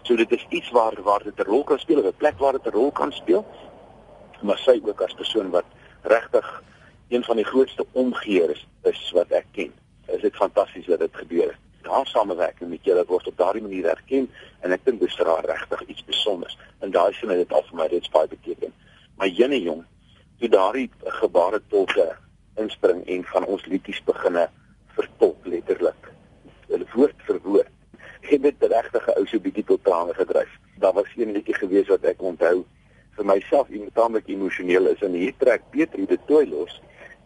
So 0.07 0.15
dit 0.15 0.31
is 0.31 0.45
iets 0.49 0.69
waar 0.71 0.95
waar 1.03 1.23
dit 1.23 1.39
'n 1.39 1.49
rol 1.51 1.63
kan 1.63 1.79
speel, 1.79 1.99
'n 2.03 2.13
plek 2.17 2.37
waar 2.37 2.51
dit 2.51 2.65
'n 2.65 2.77
rol 2.79 2.91
kan 2.91 3.11
speel. 3.11 3.45
Maar 4.41 4.57
sy 4.57 4.81
ook 4.83 5.01
as 5.01 5.13
persoon 5.13 5.49
wat 5.49 5.65
regtig 6.01 6.63
een 7.07 7.23
van 7.23 7.35
die 7.35 7.45
grootste 7.45 7.85
omgeers 7.91 8.67
is 8.83 9.11
wat 9.11 9.29
ek 9.31 9.45
ken. 9.51 9.73
Is 10.05 10.21
dit 10.21 10.35
fantasties 10.35 10.85
dat 10.85 10.99
dit 10.99 11.15
gebeur 11.15 11.47
het. 11.47 11.57
Daar 11.81 12.05
samewerking 12.05 12.69
met 12.69 12.83
julle 12.83 13.05
word 13.05 13.27
op 13.27 13.37
daardie 13.37 13.61
manier 13.61 13.85
erken 13.85 14.31
en 14.59 14.71
ek 14.71 14.85
dink 14.85 14.99
dis 14.99 15.15
vir 15.15 15.27
haar 15.27 15.45
regtig 15.45 15.85
iets 15.87 15.99
spesiaals. 15.99 16.57
En 16.79 16.91
daai 16.91 17.13
sien 17.13 17.29
dit 17.29 17.53
al 17.53 17.63
vir 17.63 17.77
my 17.77 17.87
dit 17.87 18.11
baie 18.11 18.27
beteken. 18.27 18.73
Maar 19.15 19.27
jene 19.27 19.61
jong, 19.61 19.85
toe 20.39 20.49
daardie 20.49 20.89
gebare 21.03 21.61
tolke 21.67 22.15
inspring 22.55 23.07
en 23.07 23.23
van 23.23 23.45
ons 23.45 23.65
liedjies 23.65 24.03
beginne 24.03 24.49
vertolk 24.87 25.45
letterlik. 25.45 26.13
Hulle 26.67 26.85
woord 26.93 27.15
vir 27.17 27.39
woord 27.43 27.76
het 28.29 28.41
dit 28.41 28.63
regtig 28.71 29.07
'n 29.07 29.17
ou 29.19 29.25
so 29.25 29.39
bietjie 29.39 29.63
tot 29.63 29.83
trane 29.83 30.13
gedryf. 30.13 30.51
Daar 30.79 30.93
was 30.93 31.13
een 31.15 31.31
liedjie 31.31 31.55
gewees 31.55 31.87
wat 31.87 32.03
ek 32.03 32.21
onthou 32.21 32.65
vir 33.17 33.25
myself 33.25 33.69
iemandlik 33.69 34.27
emosioneel 34.27 34.87
is 34.93 35.01
en 35.01 35.13
hier 35.17 35.33
trek 35.37 35.61
Pietri 35.69 36.05
dit 36.05 36.27
toe 36.27 36.45
los 36.47 36.81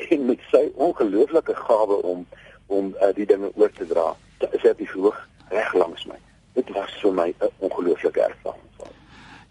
en 0.09 0.25
met 0.25 0.39
sy 0.51 0.71
ongelooflike 0.75 1.55
gawe 1.55 2.01
om 2.13 2.25
om 2.67 2.95
uh, 3.01 3.11
die 3.13 3.25
dinge 3.25 3.51
oor 3.55 3.71
te 3.71 3.85
dra. 3.87 4.15
Dit 4.39 4.53
is 4.53 4.63
net 4.63 4.89
hoog 4.89 5.17
reg 5.49 5.73
langs 5.73 6.05
my. 6.07 6.15
Dit 6.55 6.69
was 6.71 6.93
vir 7.01 7.13
my 7.13 7.33
'n 7.39 7.49
ongelooflike 7.59 8.21
ervaring. 8.21 8.70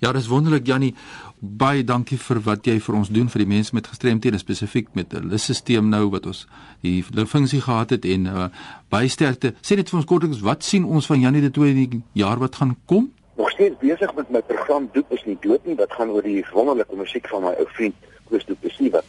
Ja, 0.00 0.12
dis 0.12 0.28
wonderlik 0.28 0.66
Jannie. 0.66 0.94
Baie 1.40 1.82
dankie 1.84 2.16
vir 2.16 2.38
wat 2.46 2.64
jy 2.64 2.78
vir 2.80 2.94
ons 2.96 3.10
doen 3.12 3.26
vir 3.28 3.42
die 3.42 3.48
mense 3.50 3.74
met 3.76 3.88
gestremthede 3.90 4.38
spesifiek 4.40 4.86
met 4.96 5.12
'n 5.12 5.28
lysstelsel 5.28 5.82
nou 5.84 6.08
wat 6.08 6.26
ons 6.26 6.46
die 6.80 7.04
funksie 7.04 7.60
gehad 7.60 7.90
het 7.90 8.04
en 8.04 8.24
uh, 8.26 8.46
baie 8.88 9.08
sterkte. 9.08 9.52
Sê 9.60 9.76
dit 9.76 9.90
vir 9.90 9.98
ons 9.98 10.06
kortliks, 10.06 10.40
wat 10.40 10.64
sien 10.64 10.84
ons 10.84 11.06
van 11.06 11.20
Jannie 11.20 11.42
de 11.42 11.50
Tooy 11.50 11.68
in 11.68 11.76
die 11.76 12.02
jaar 12.12 12.38
wat 12.38 12.56
gaan 12.56 12.76
kom? 12.86 13.12
Nog 13.36 13.50
steeds 13.50 13.76
besig 13.80 14.14
met 14.14 14.30
my 14.30 14.40
program 14.40 14.88
Doep 14.92 15.12
is 15.12 15.24
nie 15.24 15.36
dood 15.40 15.66
nie. 15.66 15.76
Wat 15.76 15.92
gaan 15.92 16.08
oor 16.08 16.22
die 16.22 16.44
wonderlike 16.52 16.96
musiek 16.96 17.28
van 17.28 17.42
my 17.42 17.52
ou 17.60 17.66
vriend 17.68 17.94
Koos 18.24 18.44
Du 18.44 18.54
Plessis 18.54 18.90
wat 18.90 19.04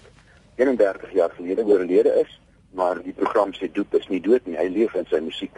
31 0.55 1.13
jaar 1.13 1.31
gelede 1.37 1.65
oorlede 1.65 2.19
is, 2.19 2.39
maar 2.75 2.99
die 3.03 3.15
program 3.15 3.53
sê 3.53 3.71
Doep 3.71 3.95
is 3.95 4.07
nie 4.07 4.19
dood 4.19 4.45
nie. 4.45 4.57
Hy 4.57 4.67
leef 4.67 4.93
in 4.93 5.07
sy 5.07 5.23
musiek. 5.23 5.55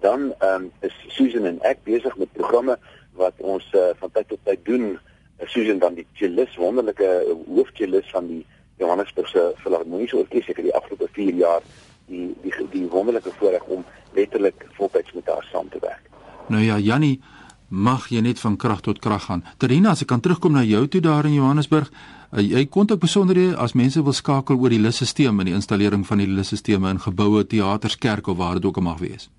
Dan 0.00 0.32
ehm 0.38 0.64
um, 0.64 0.70
is 0.80 0.96
Susan 1.08 1.44
en 1.44 1.60
ek 1.60 1.84
besig 1.84 2.16
met 2.16 2.32
programme 2.32 2.78
wat 3.18 3.34
ons 3.38 3.64
uh, 3.74 3.92
van 4.00 4.10
tyd 4.10 4.28
tot 4.28 4.40
tyd 4.44 4.64
doen 4.64 4.84
uh, 4.92 5.46
Susan 5.46 5.78
dan 5.78 5.94
die 5.98 6.06
cellist 6.18 6.56
wonderlike 6.56 7.04
uh, 7.04 7.36
hoofcellist 7.46 8.10
van 8.10 8.28
die 8.30 8.42
Johannesburgse 8.80 9.52
Filharmoniese 9.62 10.16
Orkees 10.16 10.48
ek 10.48 10.62
het 10.62 10.70
die 10.70 10.76
afgelope 10.76 11.08
4 11.12 11.34
jaar 11.40 11.66
die 12.08 12.30
die 12.42 12.54
die 12.72 12.86
wonderlike 12.90 13.32
voorreg 13.38 13.68
om 13.68 13.84
letterlik 14.14 14.66
voltyds 14.78 15.12
met 15.12 15.26
haar 15.26 15.46
saam 15.52 15.68
te 15.68 15.80
werk. 15.80 16.10
Nou 16.48 16.62
ja, 16.62 16.78
Jannie, 16.78 17.20
mag 17.68 18.08
jy 18.12 18.20
net 18.20 18.40
van 18.40 18.56
krag 18.56 18.80
tot 18.84 18.98
krag 19.00 19.24
gaan. 19.24 19.44
Terina, 19.56 19.94
as 19.94 20.02
ek 20.04 20.10
kan 20.12 20.20
terugkom 20.20 20.52
na 20.52 20.64
jou 20.66 20.84
toe 20.88 21.00
daar 21.00 21.24
in 21.24 21.38
Johannesburg, 21.38 21.88
uh, 21.88 22.42
jy 22.42 22.66
kontak 22.68 23.00
besonderhede 23.00 23.56
as 23.56 23.72
mense 23.72 24.02
wil 24.02 24.12
skakel 24.12 24.60
oor 24.60 24.72
die 24.74 24.82
lusstelsel 24.82 25.32
en 25.32 25.48
die 25.48 25.56
installering 25.56 26.04
van 26.06 26.20
die 26.20 26.28
lusstelsels 26.28 26.90
in 26.90 27.00
geboue, 27.00 27.46
teaters, 27.46 27.96
kerke 27.96 28.30
of 28.30 28.36
waar 28.36 28.60
dit 28.60 28.68
ook 28.68 28.76
al 28.76 28.90
mag 28.90 29.00
wees. 29.00 29.30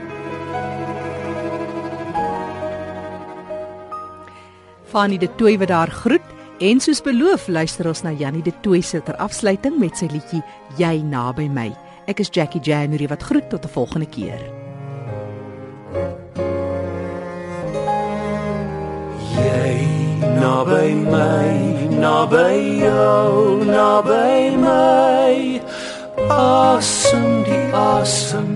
Fanny 4.86 5.18
de 5.18 5.36
Tooi 5.36 5.58
wat 5.58 5.68
daar 5.68 5.90
groet 5.90 6.22
en 6.60 6.80
soos 6.80 7.02
beloof 7.02 7.48
luister 7.48 7.88
ons 7.88 8.04
na 8.06 8.12
Jannie 8.12 8.44
de 8.44 8.54
Tooi 8.62 8.82
se 8.82 9.02
ter 9.04 9.18
afsluiting 9.18 9.80
met 9.82 9.98
sy 9.98 10.12
liedjie 10.14 10.44
Jy 10.78 11.02
naby 11.02 11.48
my. 11.50 11.72
Ek 12.06 12.22
is 12.22 12.30
Jackie 12.30 12.62
January 12.62 13.08
wat 13.10 13.24
groet 13.24 13.50
tot 13.50 13.66
'n 13.66 13.74
volgende 13.74 14.06
keer. 14.06 14.40
Jy 19.42 19.74
naby 20.38 20.94
my, 20.94 21.50
naby 21.98 22.54
jou, 22.86 23.66
naby 23.66 24.58
my 24.58 24.96
die 26.16 27.35
asem. 27.76 28.52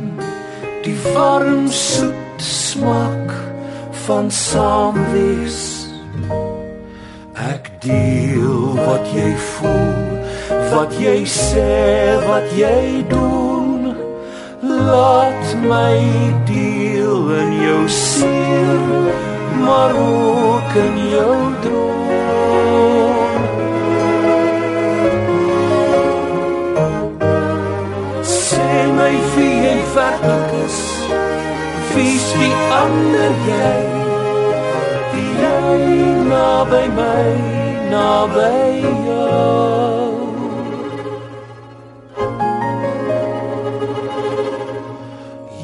Die 0.83 0.95
warm 1.13 1.67
soet 1.67 2.41
smaak 2.41 3.33
van 4.05 4.31
saam 4.31 4.97
wees. 5.13 5.89
Ek 7.35 7.71
deel 7.83 8.75
wat 8.79 9.05
jy 9.15 9.31
voel 9.51 10.07
wat 10.69 10.93
jy 11.01 11.19
sê 11.25 12.17
wat 12.27 12.47
jy 12.57 13.03
doen. 13.09 13.93
Laat 14.61 15.55
my 15.63 15.97
deel 16.49 17.31
in 17.41 17.57
jou 17.63 17.81
siel 17.87 18.87
maar 19.63 19.93
ook 19.95 20.73
in 20.75 21.09
jou 21.09 21.35
droom 21.61 22.08
ander 32.81 33.33
jy. 33.47 33.79
Die 35.11 35.31
jy 35.41 35.79
naby 36.29 36.83
my 36.95 37.29
naby 37.91 38.51
jou. 39.07 40.11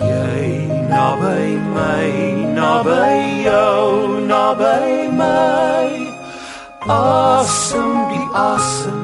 Jy 0.01 0.47
naby 0.91 1.45
my 1.75 2.09
naby 2.59 3.11
jou 3.47 4.19
naby 4.27 5.07
my. 5.21 5.87
Asem 6.85 7.93
die 8.11 8.27
asem 8.33 9.01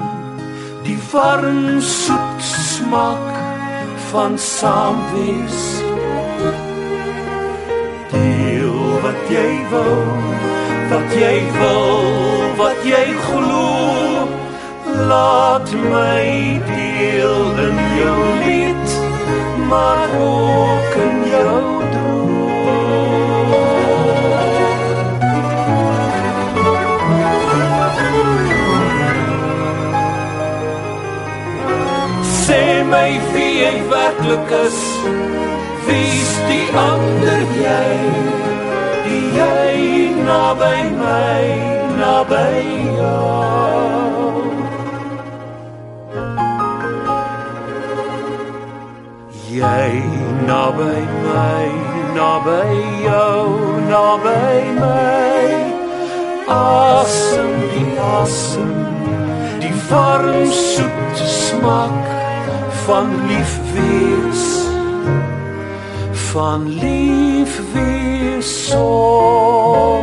die 0.86 1.00
warm 1.12 1.80
soet 1.82 2.44
smaak 2.44 3.32
van 4.12 4.38
saam 4.38 5.00
wees 5.14 5.91
wat 9.12 9.30
jy 9.30 9.54
wil 9.72 10.04
wat 10.92 11.14
jy 11.20 11.40
wil 11.60 12.04
wat 12.60 12.86
jy 12.88 13.08
glo. 13.26 13.68
Laat 15.12 15.72
my 15.92 16.28
deel 16.70 17.60
in 17.66 17.78
jou 18.00 18.20
lied 18.46 18.96
maar 19.72 20.16
ook 20.20 20.96
in 21.08 21.18
jou 21.32 21.60
my 32.92 33.12
wie 33.34 33.64
ek 33.64 33.78
werklik 33.92 34.52
is 34.58 34.80
wie's 35.88 36.34
die 36.50 36.66
ander 36.76 37.46
jy 37.62 38.51
jy 39.36 40.12
naby 40.28 40.78
my 41.00 41.44
naby 42.00 42.52
jou. 43.00 44.36
Jy 49.52 49.90
naby 50.48 51.00
my 51.28 51.68
naby 52.16 52.68
jou 53.08 53.48
naby 53.92 54.48
my. 54.80 55.52
Asem 56.52 57.52
die 57.72 57.96
asem 58.00 58.72
die 59.64 59.76
warm 59.88 60.48
soet 60.52 61.16
smaak 61.16 62.08
van 62.86 63.08
lief 63.30 63.54
wees 63.76 64.51
van 66.32 66.68
lief 66.68 67.74
wees 67.74 68.68
sonder 68.68 70.02